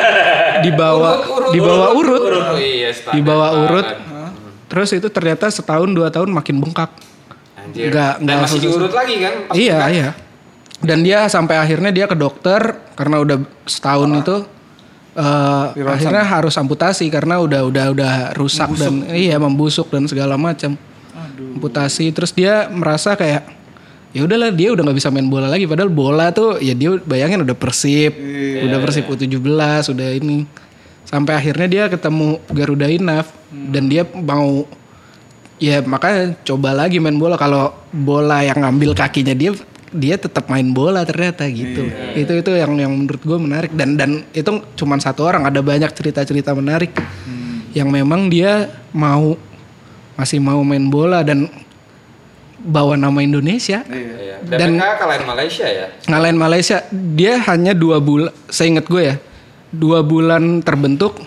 [0.59, 3.87] Dibawa dibawa urut Oh iya, dibawa urut.
[3.87, 4.07] Banget.
[4.67, 6.91] terus itu ternyata setahun dua tahun makin bengkak.
[7.55, 7.87] Anjir.
[7.89, 8.67] Nggak- Dan nggak masih khusus.
[8.69, 9.33] diurut lagi kan?
[9.47, 9.87] pas iya buka.
[9.89, 10.09] iya.
[10.79, 12.59] Dan dia sampai akhirnya dia ke dokter
[12.93, 14.35] karena udah setahun itu
[15.19, 20.79] eh, akhirnya harus amputasi karena udah udah udah rusak dan iya membusuk dan segala macam.
[21.39, 23.43] Amputasi terus dia merasa kayak
[24.15, 25.67] ya udahlah dia udah nggak bisa main bola lagi.
[25.67, 28.15] Padahal bola tuh ya dia bayangin udah persib
[28.63, 30.47] udah persib u 17 udah ini.
[31.03, 34.63] Sampai akhirnya dia ketemu Garuda Enough dan dia mau
[35.59, 37.35] ya makanya coba lagi main bola.
[37.35, 39.51] Kalau bola yang ngambil kakinya dia
[39.89, 41.89] dia tetap main bola ternyata gitu.
[42.13, 43.71] Itu itu yang yang menurut gue menarik.
[43.73, 46.93] Dan dan itu cuma satu orang ada banyak cerita cerita menarik
[47.73, 49.37] yang memang dia mau
[50.13, 51.49] masih mau main bola dan
[52.59, 53.81] bawa nama Indonesia.
[53.87, 54.43] Iya.
[54.43, 55.87] Dan, Dan- mereka kalahin Malaysia ya.
[56.07, 56.77] ngalahin Malaysia.
[56.91, 59.15] Dia hanya dua bulan saya inget gue ya
[59.69, 61.21] dua bulan terbentuk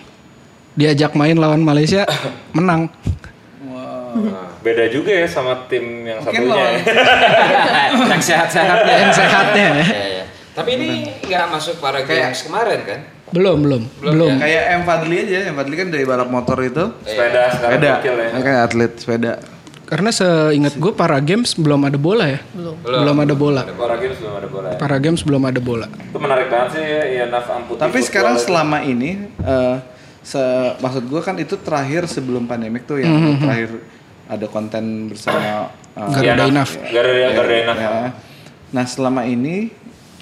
[0.75, 2.03] diajak main lawan Malaysia
[2.57, 2.91] menang
[4.63, 6.63] Beda juga ya sama tim yang Mungkin satunya.
[6.63, 6.79] ya.
[8.09, 8.93] yang sehat-sehatnya.
[9.01, 9.83] yang sehatnya ya.
[9.83, 10.23] Iya, iya.
[10.53, 10.87] Tapi ini
[11.21, 13.01] nggak masuk para games kemarin kan?
[13.25, 16.85] belum belum belum, Kayak M Fadli aja, M Fadli kan dari balap motor itu.
[17.01, 17.93] Sepeda sekarang Sepeda.
[17.97, 18.39] ya.
[18.39, 19.33] Kan atlet sepeda.
[19.83, 22.73] karena seingat gue para games belum ada bola ya Belum.
[22.79, 24.77] belum, ada bola Para games belum ada bola ya.
[24.79, 28.33] para games belum ada bola Itu menarik banget sih ya, ya Naf amputasi Tapi sekarang
[28.33, 28.43] itu.
[28.43, 29.75] selama ini, eh,
[30.23, 33.69] se- maksud gue kan itu terakhir sebelum pandemik tuh yang terakhir
[34.25, 36.49] ada konten bersama eh, Garuda Iya, Naf.
[36.49, 36.71] Enough.
[36.89, 37.79] Garuda Garuda Enough.
[37.79, 37.91] ya.
[38.71, 39.69] Nah selama ini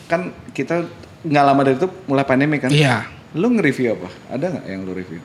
[0.06, 0.22] kan
[0.52, 0.84] kita
[1.22, 2.70] nggak lama dari itu mulai pandemi kan.
[2.70, 4.10] iya Lu nge-review apa?
[4.30, 5.22] Ada nggak yang lu review?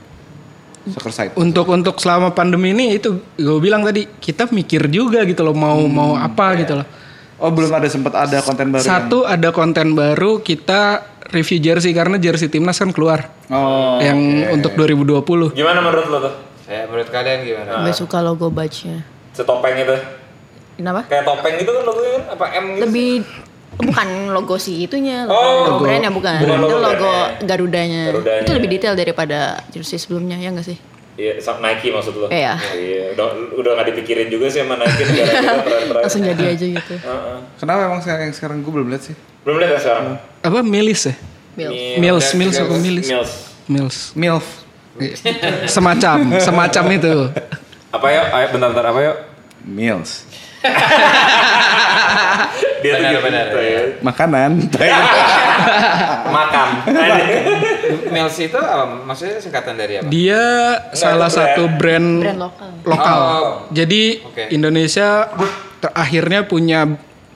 [0.87, 1.35] Soccer site.
[1.35, 5.83] untuk untuk selama pandemi ini itu gue bilang tadi kita mikir juga gitu loh mau
[5.83, 6.87] mau apa gitu loh
[7.37, 8.81] Oh belum ada sempat ada konten baru.
[8.81, 13.99] satu ada konten baru kita review jersey karena jersey timnas kan keluar Oh.
[13.99, 14.15] yang
[14.53, 16.35] untuk 2020 Gimana menurut lo tuh?
[16.67, 17.73] Saya menurut kalian gimana?
[17.81, 19.07] Gue suka logo badge-nya.
[19.31, 19.95] Setopeng itu.
[20.77, 21.07] Kenapa?
[21.07, 22.83] Kayak topeng itu kan logonya kan apa M gitu?
[22.85, 23.11] Lebih
[23.77, 26.37] bukan logo si itunya, Oh, logo brandnya bukan.
[26.39, 27.47] bukan logo itu logo brandnya.
[27.47, 28.03] Garudanya.
[28.11, 28.43] Garudanya.
[28.43, 29.39] Itu lebih detail daripada
[29.71, 30.79] jersey sebelumnya ya nggak sih?
[31.17, 32.29] Iya, sa- Nike maksud lo?
[32.29, 32.61] Iya.
[32.77, 36.03] Iya, udah udah nggak dipikirin juga sih sama Nike negara kita tren-tren.
[36.03, 36.95] Langsung jadi aja gitu.
[37.09, 37.37] Heeh.
[37.57, 39.15] Kenapa emang sekarang yang sekarang gue belum lihat sih?
[39.41, 40.05] Belum lihat ya sekarang?
[40.43, 41.15] Apa Milis ya?
[41.57, 41.73] Bill.
[41.97, 43.07] Mills, Mills apa Mills?
[43.07, 43.33] Mills.
[43.67, 43.99] Mills.
[44.13, 44.47] Milf.
[45.75, 47.15] Semacam, semacam itu.
[47.91, 48.23] Apa ya?
[48.33, 49.17] Ayo bentar bentar apa yuk?
[49.67, 50.25] Mills.
[52.83, 53.81] Dia tuh Benar, gitu, benar, gitu ya.
[54.03, 54.51] Makanan.
[56.37, 56.69] Makan.
[58.11, 58.85] Mills itu apa?
[59.05, 60.07] Maksudnya singkatan dari apa?
[60.09, 60.43] Dia
[60.95, 62.69] salah itu satu brand, Brand lokal.
[62.85, 63.17] lokal.
[63.19, 63.47] Oh.
[63.73, 64.43] Jadi Oke.
[64.53, 65.27] Indonesia
[65.83, 66.87] ter- akhirnya punya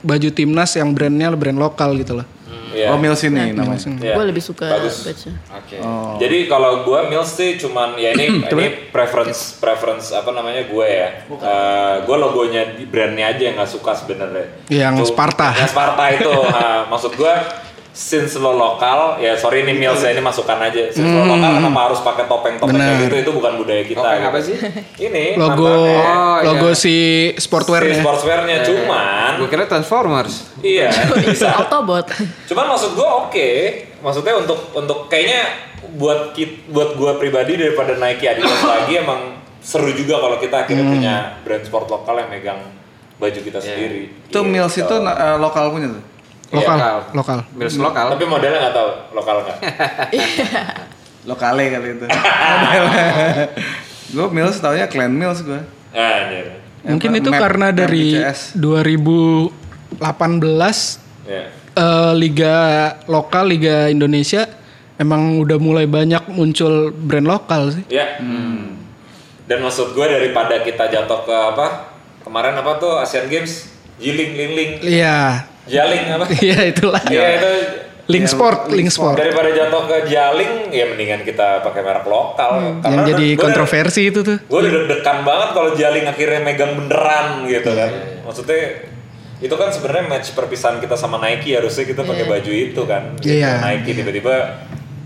[0.01, 2.27] baju timnas yang brandnya brand lokal gitu loh.
[2.71, 2.95] Iya.
[2.95, 3.83] Oh Mills ini namanya.
[3.99, 4.15] Iya.
[4.15, 5.03] Gue lebih suka Bagus.
[5.03, 5.31] baca.
[5.59, 5.77] Oke.
[5.83, 6.15] Oh.
[6.23, 11.09] Jadi kalau gue Mills sih cuman ya ini ini preference preference apa namanya gue ya.
[11.27, 14.47] Eh, gue logonya di brandnya aja yang nggak suka sebenarnya.
[14.71, 15.51] Yang Sparta.
[15.55, 16.33] Yang Sparta itu.
[16.61, 17.35] Nah, maksud gue
[17.91, 20.89] since lo lokal ya sorry ini Mills ya ini masukan aja.
[20.89, 23.05] Since lo lokal kenapa harus pakai topeng-topeng kayak Benar.
[23.05, 23.99] gitu itu bukan budaya kita.
[23.99, 24.31] Topeng gitu.
[24.31, 24.57] apa sih?
[25.01, 25.67] Ini Logo.
[25.67, 25.87] Oh,
[26.39, 26.47] iya.
[26.47, 26.95] logo si Si
[27.41, 27.99] sportwear-nya.
[27.99, 30.55] sportswearnya cuman Gue kira Transformers.
[30.61, 30.89] iya
[31.25, 32.07] bisa Autobot.
[32.47, 33.51] Cuman maksud gue oke,
[33.99, 35.43] maksudnya untuk untuk kayaknya
[35.93, 40.87] buat kit, buat gue pribadi daripada Nike Adidas lagi emang seru juga kalau kita akhirnya
[40.87, 42.61] punya brand sport lokal yang megang
[43.17, 44.09] baju kita sendiri.
[44.25, 46.03] Itu Mills itu na- eh, lokal punya tuh.
[46.51, 46.99] Lokal, Lokal.
[47.15, 47.39] lokal.
[47.53, 48.07] Mills lokal.
[48.11, 49.57] Tapi modelnya nggak tahu lokal nggak.
[51.21, 52.05] Lokale kali itu.
[54.11, 55.61] gue Mills taunya Clan Mills gue.
[55.93, 56.39] Nah, ini.
[56.83, 58.57] Mungkin itu map- karena dari BCS.
[58.57, 61.47] 2018 Ya.
[61.71, 62.57] eh, liga
[63.07, 64.49] lokal liga Indonesia
[64.97, 67.85] emang udah mulai banyak muncul brand lokal sih.
[67.87, 68.19] Ya.
[69.45, 71.67] Dan maksud gue daripada kita jatuh ke apa?
[72.23, 73.67] Kemarin apa tuh Asian Games?
[73.99, 75.45] Jiling, ling, ling, Iya.
[75.67, 76.25] Jaling apa?
[76.41, 77.03] Iya itulah.
[77.05, 77.51] Iya itu
[78.07, 79.15] Link Ya, Sport, Link Link Sport.
[79.15, 82.83] daripada jatuh ke jaling ya mendingan kita pakai merek lokal.
[82.83, 84.39] Yang jadi gua- kontroversi itu tuh.
[84.41, 87.91] gue udah deg-degan banget kalau Jaling akhirnya megang beneran gitu kan
[88.21, 88.83] maksudnya
[89.39, 93.15] itu kan sebenarnya match perpisahan kita sama Nike harusnya kita pakai baju itu kan.
[93.21, 93.63] Iya.
[93.63, 94.35] Nike tiba-tiba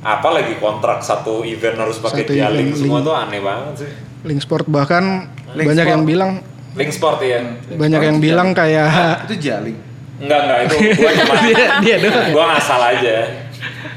[0.00, 3.07] apa lagi kontrak satu event harus pakai Satu Jaling event, semua link.
[3.07, 3.90] tuh aneh banget sih
[4.22, 5.92] Link Sport bahkan Link banyak Sport.
[5.92, 6.30] yang bilang
[6.74, 7.40] Link Sport ya
[7.70, 9.76] banyak yang bilang kayak Itu Jaling.
[10.16, 12.28] Enggak enggak itu gue cuma dia dia doang.
[12.30, 13.16] gue ngasal aja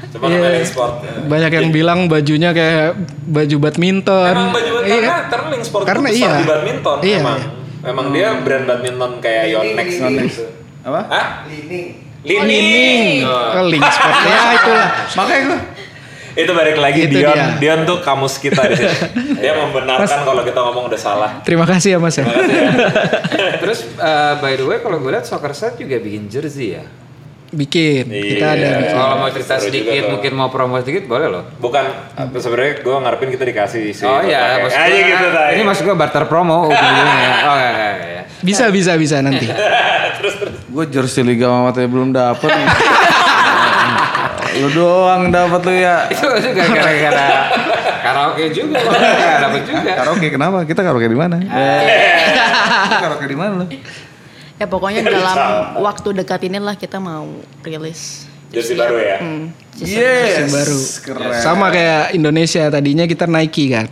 [0.08, 0.34] cuma Iya.
[0.34, 0.92] namanya Link Sport
[1.28, 4.32] Banyak yang bilang bajunya kayak baju badminton.
[4.32, 4.96] Emang baju Iya.
[4.98, 6.32] karena karena Link Sport Karena iya.
[6.32, 7.38] di badminton Iya, emang.
[7.38, 7.48] iya.
[7.84, 10.44] Emang dia brand badminton kayak Yonex gitu.
[10.82, 11.00] Apa?
[11.06, 11.26] Hah?
[11.44, 11.86] Lining.
[12.24, 13.22] Lining.
[13.22, 14.16] Oh, Link Sport.
[14.26, 14.88] ya itulah.
[15.14, 15.58] Makanya gue.
[16.38, 17.34] Itu balik lagi Itu Dion.
[17.34, 17.46] dia.
[17.58, 18.94] Dion tuh kamus kita di sini.
[19.42, 21.30] Dia membenarkan kalau kita ngomong udah salah.
[21.42, 22.22] Terima kasih ya Mas ya.
[23.62, 26.86] Terus eh, by the way kalau gue lihat soccer set juga bikin jersey ya.
[27.48, 28.06] Bikin.
[28.06, 28.76] Kita ada Iya.
[28.78, 28.94] bikin.
[28.94, 31.44] Kalau mau cerita juga sedikit, mungkin mau promo sedikit boleh loh.
[31.56, 31.84] Bukan
[32.30, 34.04] sebenarnya gue ngarepin kita dikasih sih.
[34.04, 35.52] oh iya, maksud Aja gua- gitu tadi.
[35.52, 37.30] Ini maksud gue barter promo ujung-ujungnya.
[37.40, 38.24] Oh enggak, enggak, enggak.
[38.38, 39.48] Bisa bisa bisa nanti.
[40.68, 42.52] Gue jersey Liga Mamatnya belum dapet.
[44.60, 46.06] Lu doang dapat lu ya.
[46.12, 47.28] Itu juga gara-gara
[48.04, 48.78] karaoke juga.
[48.78, 49.90] Enggak dapet juga.
[49.96, 50.58] Karaoke kenapa?
[50.68, 51.36] Kita karaoke di mana?
[51.40, 53.66] Kita karaoke di mana lu?
[54.58, 55.38] Ya pokoknya dalam
[55.80, 57.26] waktu dekat inilah kita mau
[57.64, 58.27] rilis.
[58.48, 59.16] Jersey baru ya.
[59.18, 60.00] Hmm, season.
[60.40, 60.48] Yes.
[60.50, 60.78] baru.
[61.04, 61.36] Keren.
[61.36, 63.86] Sama kayak Indonesia tadinya kita Nike kan.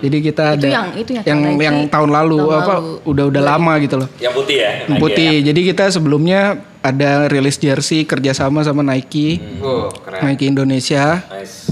[0.00, 2.92] Jadi kita Itu ada yang- itu yang yang, Nike yang tahun lalu tahun apa lalu.
[3.04, 4.08] udah udah lama gitu loh.
[4.18, 4.70] Yang putih ya.
[4.84, 5.30] Nike Putih.
[5.32, 5.42] ya.
[5.46, 6.40] Jadi kita sebelumnya
[6.80, 10.20] ada rilis jersey kerjasama sama Nike, Oh, keren.
[10.26, 11.22] Nike Indonesia.
[11.24, 11.70] Nice.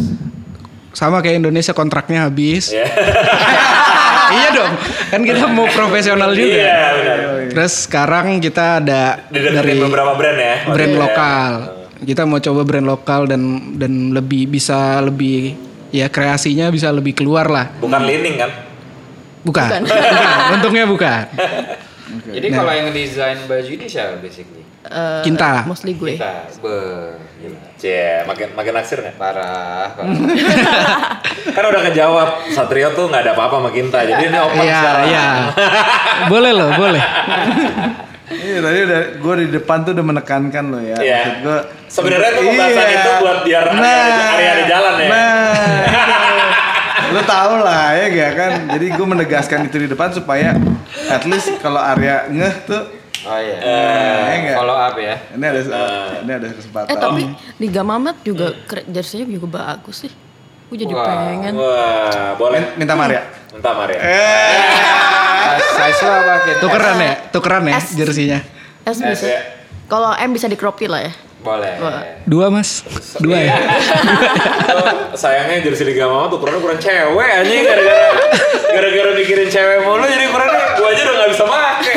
[0.93, 2.71] Sama kayak Indonesia kontraknya habis.
[2.71, 2.87] Ya.
[4.37, 4.73] iya dong.
[5.11, 6.55] Kan kita mau profesional juga.
[6.55, 7.19] Iya benar.
[7.51, 10.55] Terus sekarang kita ada Dideketin dari beberapa brand ya.
[10.65, 11.01] brand maksudnya.
[11.03, 11.51] lokal.
[12.03, 13.43] Kita mau coba brand lokal dan
[13.75, 15.55] dan lebih bisa lebih
[15.89, 17.71] ya kreasinya bisa lebih keluar lah.
[17.79, 18.51] Bukan lining kan?
[19.43, 19.69] Bukan.
[19.81, 19.83] bukan.
[20.55, 21.23] Untungnya bukan.
[22.29, 24.63] Jadi kalau yang desain baju ini siapa basically?
[24.83, 25.63] Eh, Kinta.
[25.63, 26.19] Mostly gue.
[26.19, 26.51] Kita.
[26.59, 26.77] Be.
[27.77, 29.15] Cie, makin makin naksir nggak?
[29.15, 29.95] Parah.
[29.95, 30.15] kalau-
[31.57, 34.03] Kan udah kejawab Satrio tuh nggak ada apa-apa sama Kinta.
[34.03, 35.05] Jadi ini open Iya, sekarang.
[35.07, 35.27] iya.
[36.27, 37.03] Boleh loh, boleh.
[38.25, 40.97] Iya tadi udah gue di depan tuh udah menekankan lo ya.
[40.97, 41.17] Iya.
[41.19, 41.59] Maksud gue.
[41.87, 45.09] Sebenarnya tuh pembahasan itu buat biar area- area di jalan ya.
[45.09, 45.53] Nah,
[47.11, 48.53] lo tau lah ya gak kan.
[48.71, 50.55] Jadi gue menegaskan itu di depan supaya
[51.09, 52.83] at least kalau area ngeh tuh
[53.23, 53.55] Oh iya.
[53.55, 54.57] ya nggak?
[54.59, 55.15] Follow up ya.
[55.31, 55.61] ini ada
[56.21, 56.91] ini ada kesempatan.
[56.91, 57.23] Eh tapi
[57.57, 60.13] Liga Mamet juga keren, jersey juga bagus sih.
[60.73, 61.05] Gue jadi Wah.
[61.05, 61.53] pengen.
[61.53, 62.73] Wah, boleh.
[62.81, 63.29] Minta Maria.
[63.53, 64.01] Minta Maria.
[64.01, 65.61] Eh.
[65.77, 66.57] Size lo apa Kit?
[66.65, 67.93] Tukeran ya, tukeran ya S.
[67.93, 68.41] jersinya.
[68.89, 69.27] S bisa.
[69.29, 69.41] ya.
[69.85, 71.13] Kalau M bisa di crop lah ya.
[71.45, 71.77] Boleh.
[72.25, 72.81] Dua mas,
[73.21, 73.53] dua ya.
[74.65, 78.09] Tuh, sayangnya jersey Liga Mama tuh ukurannya ukuran cewek anjing gara-gara
[78.73, 81.95] gara-gara mikirin cewek mulu jadi ukurannya gua aja udah gak bisa make.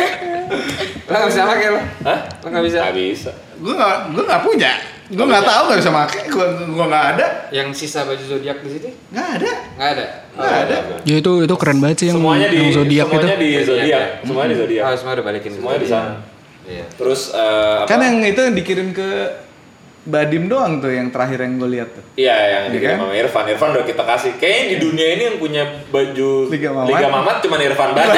[1.08, 1.82] Lo nggak bisa pakai lo?
[2.04, 2.20] Hah?
[2.44, 2.78] Lo nggak bisa?
[2.90, 3.32] Gak bisa.
[3.56, 4.72] Gue gak, gue gak punya.
[5.06, 6.18] Gue gak tahu gak bisa make.
[6.28, 7.26] Gue gue gak ada.
[7.54, 8.90] Yang sisa baju zodiak di situ?
[9.14, 9.52] Gak ada.
[9.78, 10.06] Nggak ada.
[10.34, 10.78] Gak ada.
[11.06, 13.16] Ya itu itu keren banget sih yang, Semuanya di yang zodiak itu.
[13.16, 13.86] semuanya di zodiak.
[13.86, 14.04] ya?
[14.26, 14.84] Semuanya di zodiak.
[14.84, 15.52] Oh, semua udah balikin.
[15.54, 16.12] Semuanya di sana.
[16.66, 16.86] Iya.
[16.98, 17.88] Terus eh, apa?
[17.88, 19.10] Kan yang itu yang dikirim ke
[20.06, 22.06] Badim doang tuh yang terakhir yang gue lihat tuh.
[22.14, 23.02] Iya yang Iya dikirim kan?
[23.02, 23.44] sama Irfan.
[23.50, 24.32] Irfan udah kita kasih.
[24.36, 26.90] Kayaknya di dunia ini yang punya baju Liga Mamat.
[26.90, 27.90] Liga Mamat cuma Irfan.
[27.96, 28.14] Bener.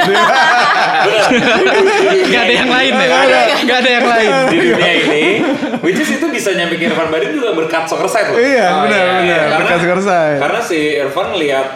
[2.28, 3.08] Gak ada yang lain deh.
[3.64, 4.32] Gak ada yang lain.
[4.48, 5.24] Di dunia ini,
[5.80, 8.38] which is itu bisa nyampe ke Irfan Badim juga berkat soccer side loh.
[8.38, 9.40] Iya, Oh, benar iya, benar.
[9.40, 10.32] Karena- Berkas kersai.
[10.38, 11.68] Karena si Irfan lihat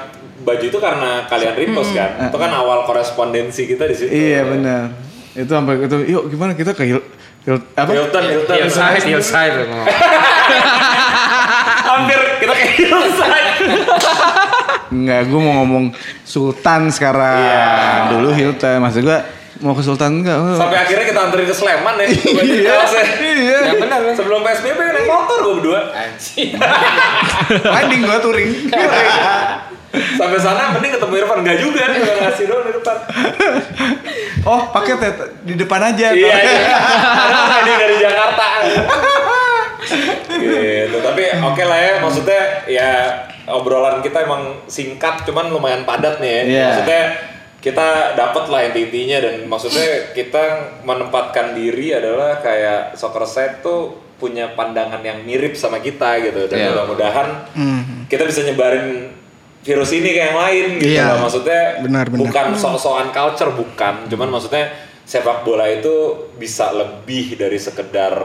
[0.42, 2.10] baju itu karena kalian repost kan.
[2.28, 4.12] Itu kan awal korespondensi kita di situ.
[4.12, 4.84] Iya benar.
[5.32, 7.08] Itu sampai itu, yuk gimana kita ke Hil, Hil-
[7.50, 7.90] apa?
[7.90, 8.56] Hilton, Hilton.
[8.56, 9.56] Hillside, hillside.
[11.90, 13.50] Hampir kita kayak Hillside.
[14.92, 15.86] Enggak, gue mau ngomong
[16.22, 17.42] Sultan sekarang.
[17.42, 18.14] Iya.
[18.14, 19.20] Dulu Hilton, maksud gue
[19.62, 20.38] mau ke Sultan enggak?
[20.58, 22.06] Sampai akhirnya kita anterin ke Sleman ya.
[22.06, 22.72] Iya.
[22.78, 23.06] kaosnya.
[23.22, 23.58] Iya.
[23.66, 24.14] Ya benar kan.
[24.18, 25.80] Sebelum PSBB naik motor gue berdua.
[25.98, 26.50] Anjing.
[27.66, 28.50] Riding gue touring.
[29.92, 32.98] Sampai sana mending ketemu Irfan enggak juga nih udah ngasih doang di depan.
[34.44, 35.12] oh, paket ya
[35.44, 36.08] di depan aja.
[36.12, 36.76] Iya iya.
[37.28, 38.48] Karena dia dari Jakarta.
[40.32, 40.98] gitu.
[40.98, 42.90] Tapi oke lah ya, maksudnya ya
[43.48, 46.42] obrolan kita emang singkat, cuman lumayan padat nih ya.
[46.42, 46.64] Iya.
[46.66, 47.02] Maksudnya
[47.62, 50.44] kita dapat lah inti-intinya dan maksudnya kita
[50.82, 56.58] menempatkan diri adalah kayak soccer set tuh punya pandangan yang mirip sama kita gitu dan
[56.58, 56.68] Iya.
[56.74, 57.28] mudah-mudahan
[58.06, 59.14] kita bisa nyebarin
[59.62, 61.06] virus ini ke yang lain gitu Iya.
[61.12, 61.18] loh.
[61.24, 62.20] maksudnya Benar, benar.
[62.20, 64.66] bukan sok-sokan culture bukan cuman maksudnya
[65.04, 65.92] sepak bola itu
[66.36, 68.16] bisa lebih dari sekedar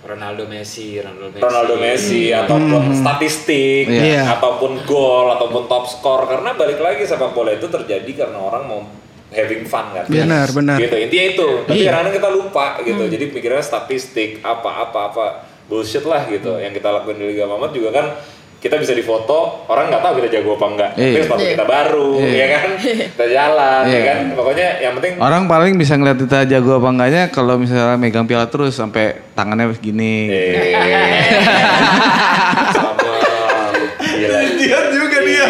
[0.00, 1.42] Ronaldo Messi, Ronaldo Messi.
[1.42, 4.22] Ronaldo Messi ataupun statistik Iya.
[4.32, 8.80] ataupun gol ataupun top skor karena balik lagi sepak bola itu terjadi karena orang mau
[9.28, 10.78] having fun kan Benar, benar.
[10.78, 11.90] gitu intinya itu tapi Iya.
[11.90, 15.24] kadang-kadang kita lupa gitu jadi pikirnya statistik apa apa apa
[15.66, 18.06] bullshit lah gitu yang kita lakukan di Liga Mamat juga kan
[18.66, 21.22] kita bisa difoto orang nggak tahu kita jago apa enggak tapi Iya.
[21.22, 21.50] sepatu Iya.
[21.54, 24.00] kita baru ya kan kita jalan ya Iya.
[24.04, 28.26] kan pokoknya yang penting Orang paling bisa ngeliat kita jago apa enggaknya kalau misalnya megang
[28.26, 30.26] piala terus sampai tangannya begini.
[30.26, 30.74] Eh,
[32.72, 33.14] sama
[34.00, 35.46] gila Dia juga dia.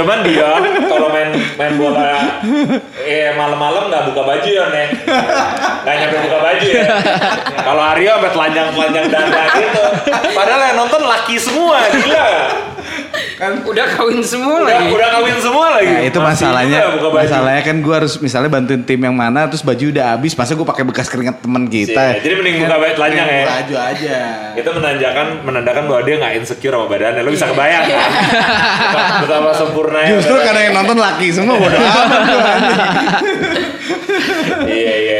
[0.00, 0.48] Cuman dia
[0.88, 1.28] kalau main
[1.60, 2.40] main bola
[3.04, 4.88] eh malam-malam nggak buka baju ya nih.
[5.84, 6.88] Nggak nyampe buka baju ya.
[7.60, 9.84] Kalau Aryo sampai telanjang-telanjang dada gitu.
[10.32, 12.24] Padahal yang nonton laki semua, gila.
[13.40, 14.92] Udah kawin semua Udah, lagi.
[14.92, 15.88] udah kawin semua lagi.
[15.88, 16.78] Nah, itu Masih masalahnya.
[16.78, 17.24] juga buka baju.
[17.24, 20.66] Masalahnya kan gue harus misalnya bantuin tim yang mana, terus baju udah habis, masa gue
[20.66, 22.04] pakai bekas keringat teman kita.
[22.14, 23.44] Iya, jadi mending buka baju telanjang ya.
[23.48, 24.18] Baju aja.
[24.52, 27.20] Itu menandakan menandakan bahwa dia nggak insecure sama badannya.
[27.20, 28.10] Lo bisa kebayang kan?
[29.24, 30.10] Betapa sempurnanya.
[30.12, 32.78] Justru karena yang nonton laki semua bodo amat gua, anjing.
[34.68, 35.18] iya iya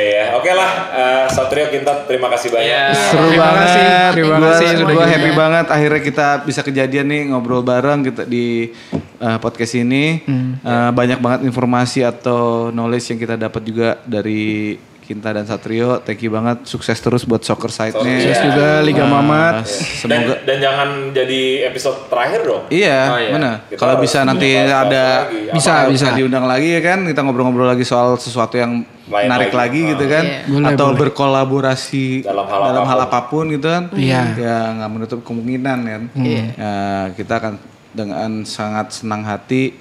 [0.51, 2.67] Oke lah, eh, Satrio Kintat terima kasih banyak.
[2.67, 2.91] Iya.
[3.07, 3.63] Seru Terima banget.
[3.63, 5.13] kasih, terima Gua- kasih sudah Gua juga.
[5.15, 8.75] happy banget akhirnya kita bisa kejadian nih ngobrol bareng kita di
[9.21, 10.27] uh, podcast ini.
[10.61, 14.75] Uh, banyak banget informasi atau knowledge yang kita dapat juga dari
[15.11, 15.99] Kinta dan Satrio.
[15.99, 16.63] Thank you banget.
[16.65, 17.99] Sukses terus buat soccer side-nya.
[18.15, 18.47] Sukses Iya.
[18.47, 19.67] juga Liga Uh, Mamat.
[19.67, 22.63] Semoga Dan, dan jangan jadi episode terakhir dong.
[22.71, 23.31] Iya, Oh, iya.
[23.33, 23.51] mana?
[23.73, 25.51] Kalau bisa nanti ada lagi.
[25.51, 26.07] Bisa, apa, bisa.
[26.15, 29.83] diundang lagi ya kan, kita ngobrol-ngobrol lagi soal sesuatu yang Lain menarik lagi.
[29.83, 30.39] lagi, gitu kan, Iya.
[30.47, 30.99] Boleh, atau boleh.
[31.03, 33.19] berkolaborasi Dalam hal dalam hal apa pun.
[33.19, 34.23] apa pun gitu kan, Iya.
[34.37, 36.03] ya nggak menutup kemungkinan kan.
[36.15, 36.45] Iya.
[36.55, 36.75] Ya,
[37.13, 37.53] kita akan
[37.91, 39.75] dengan sangat senang hati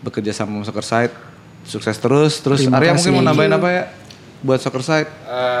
[0.00, 1.14] bekerja sama Soccer Side.
[1.60, 2.40] Sukses terus.
[2.40, 3.82] Terus Terima Arya mungkin mau nambahin apa ya?
[4.40, 5.08] Buat Soccer Side.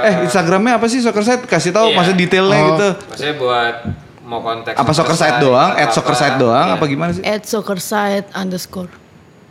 [0.02, 1.42] eh, Instagramnya apa sih Soccer Side?
[1.44, 1.96] Kasih tahu Iya.
[1.96, 2.66] maksud detailnya Oh.
[2.70, 2.88] gitu.
[3.06, 3.74] Maksudnya buat
[4.22, 5.70] mau konteks Apa Soccer Side doang?
[5.74, 6.14] At Soccer.
[6.14, 6.66] Side doang?
[6.66, 6.74] Iya.
[6.74, 7.22] Apa gimana sih?
[7.22, 8.88] At soccerside underscore.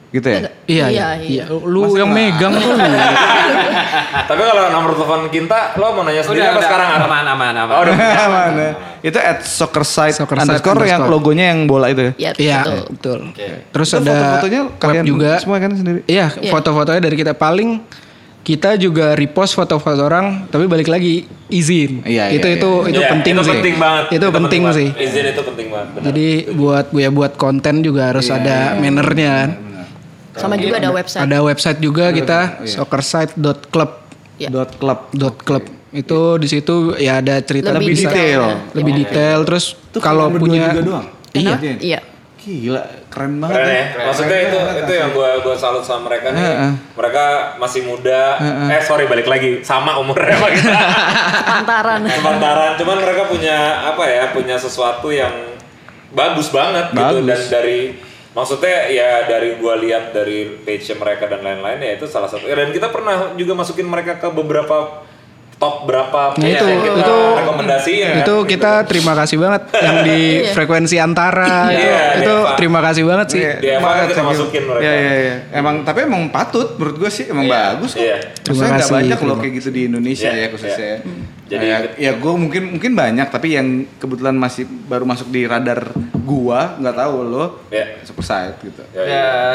[0.10, 0.40] Gitu ya?
[0.40, 1.44] Iya, iya, Iya, iya.
[1.44, 1.62] iya.
[1.64, 2.82] Lu yang megang tuh lu.
[4.26, 6.66] Tapi kalau nomor telepon Kinta, lo mau nanya sendiri Udah, apa udah.
[6.66, 6.88] sekarang?
[6.90, 7.02] Ar?
[7.04, 7.74] Aman, aman, aman.
[7.74, 7.96] Oh, udah.
[8.34, 8.68] Mana?
[9.00, 11.14] Itu at soccer side Soccer Side underscore yang underscore.
[11.14, 12.12] logonya yang bola itu ya?
[12.18, 12.80] Ya, Iya, betul.
[12.90, 13.20] betul.
[13.30, 13.48] Oke.
[13.70, 15.32] Terus Itu ada foto-fotonya kalian juga.
[15.38, 16.00] semua kan sendiri?
[16.04, 16.52] Iya, Iya.
[16.52, 17.70] foto-fotonya dari kita paling
[18.50, 22.02] kita juga repost foto-foto orang, tapi balik lagi izin.
[22.02, 23.54] Iya, itu iya, itu Iya, itu penting itu sih.
[23.54, 24.04] penting banget.
[24.10, 24.76] Itu, penting, banget.
[24.76, 24.90] sih.
[24.98, 25.88] Izin itu penting banget.
[25.94, 26.04] benar.
[26.04, 26.28] Jadi
[26.58, 29.50] buat ya buat konten juga harus ada mannernya kan.
[30.34, 31.22] Sama juga ada website.
[31.22, 33.92] Ada website juga kita soccersite.club
[34.40, 34.48] Ya.
[34.48, 35.12] Dot club.
[35.12, 38.72] dot club itu di situ ya ada cerita Lebih detail.
[38.72, 41.06] lebih detail terus Itu kalau punya juga doang?
[41.36, 42.00] iya Iya.
[42.50, 42.82] Gila
[43.14, 43.54] keren banget.
[43.54, 43.78] Keren ya.
[43.78, 44.06] ya.
[44.10, 46.42] Maksudnya itu itu yang gua gua salut sama mereka nih.
[46.42, 46.72] Heeh.
[46.98, 47.26] Mereka
[47.62, 48.42] masih muda.
[48.74, 50.74] Eh sorry balik lagi sama umurnya sama kita.
[51.46, 52.00] Pantaran.
[52.10, 52.72] Sepantaran.
[52.82, 54.24] Cuman mereka punya apa ya?
[54.34, 55.32] Punya sesuatu yang
[56.10, 57.30] bagus banget gitu Bagus.
[57.30, 57.94] dan dari
[58.34, 62.50] maksudnya ya dari gua lihat dari page mereka dan lain-lain ya itu salah satu.
[62.50, 65.06] Dan kita pernah juga masukin mereka ke beberapa
[65.60, 68.10] top berapa Nah, itu- yang kita itu- rekomendasiin.
[68.18, 68.88] itu kan, kita gitu.
[68.88, 70.52] terima kasih banget yang di Iya.
[70.56, 72.56] frekuensi antara itu, Iya, itu iya, Pak.
[72.56, 73.42] terima kasih banget sih.
[73.44, 74.82] Kan banget, kita masukin mereka.
[74.82, 75.36] Iya, iya, iya.
[75.52, 78.00] Emang tapi emang patut menurut gue sih emang Iya, bagus kok.
[78.00, 78.16] iya.
[78.16, 80.88] Maksudnya Terima nggak kasih, banyak loh kayak gitu di Indonesia Iya, ya khususnya.
[80.88, 80.98] ya.
[81.50, 85.92] Jadi- ya, ya gue mungkin mungkin banyak tapi yang kebetulan masih baru masuk di radar
[86.22, 88.00] gua nggak tahu lo Iya.
[88.02, 88.80] super side gitu.
[88.94, 89.04] Ya.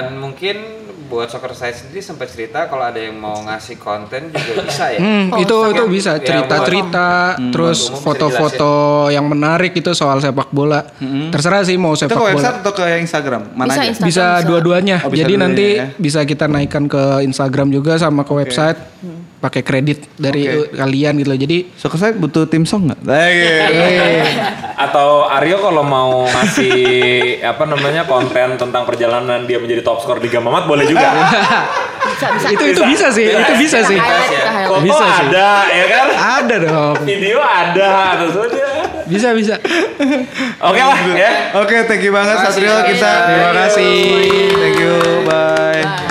[0.02, 0.56] Dan mungkin
[1.04, 4.98] buat soccer side sendiri sempat cerita kalau ada yang mau ngasih konten juga bisa ya.
[5.04, 7.08] Hmm, Oh, itu itu bisa Ya, cerita-cerita,
[7.50, 8.72] terus Umum bisa foto-foto
[9.08, 10.80] yang menarik itu soal sepak bola.
[11.28, 12.62] Terserah sih mau Itu sepak ke website bola.
[12.62, 13.42] atau ke Instagram?
[13.52, 13.88] Mana Bisa aja?
[13.90, 14.08] Instagram.
[14.08, 14.46] Bisa bisa.
[14.46, 14.96] dua-duanya.
[14.98, 15.86] Oh, bisa Jadi dua-duanya nanti ya.
[15.94, 18.78] bisa kita naikkan ke Instagram juga sama ke website.
[19.40, 20.72] Pakai kredit dari Oke.
[20.72, 21.38] kalian gitu loh.
[21.38, 23.00] Jadi Super side butuh tim song nggak?
[23.04, 24.24] Nah, iya.
[24.74, 26.74] Atau Aryo kalau mau ngasih
[27.44, 31.12] apa namanya konten tentang perjalanan dia menjadi top skor Liga Mamat boleh juga.
[32.04, 32.46] Bisa, bisa.
[32.52, 33.96] itu itu bisa sih, itu bisa sih.
[34.68, 35.24] Foto Bisa sih.
[35.28, 36.06] ada ya kan?
[36.12, 36.96] Ada dong.
[37.04, 38.70] Video ada atau sudah.
[39.04, 39.56] Bisa bisa.
[40.60, 41.30] Oke lah ya.
[41.60, 42.88] Oke, thank you banget Terima kasih, Satrio Satrio.
[42.92, 43.12] kita.
[43.28, 43.92] Terima kasih.
[44.56, 44.94] Thank you.
[45.24, 45.80] Bye.
[45.84, 46.03] Bye.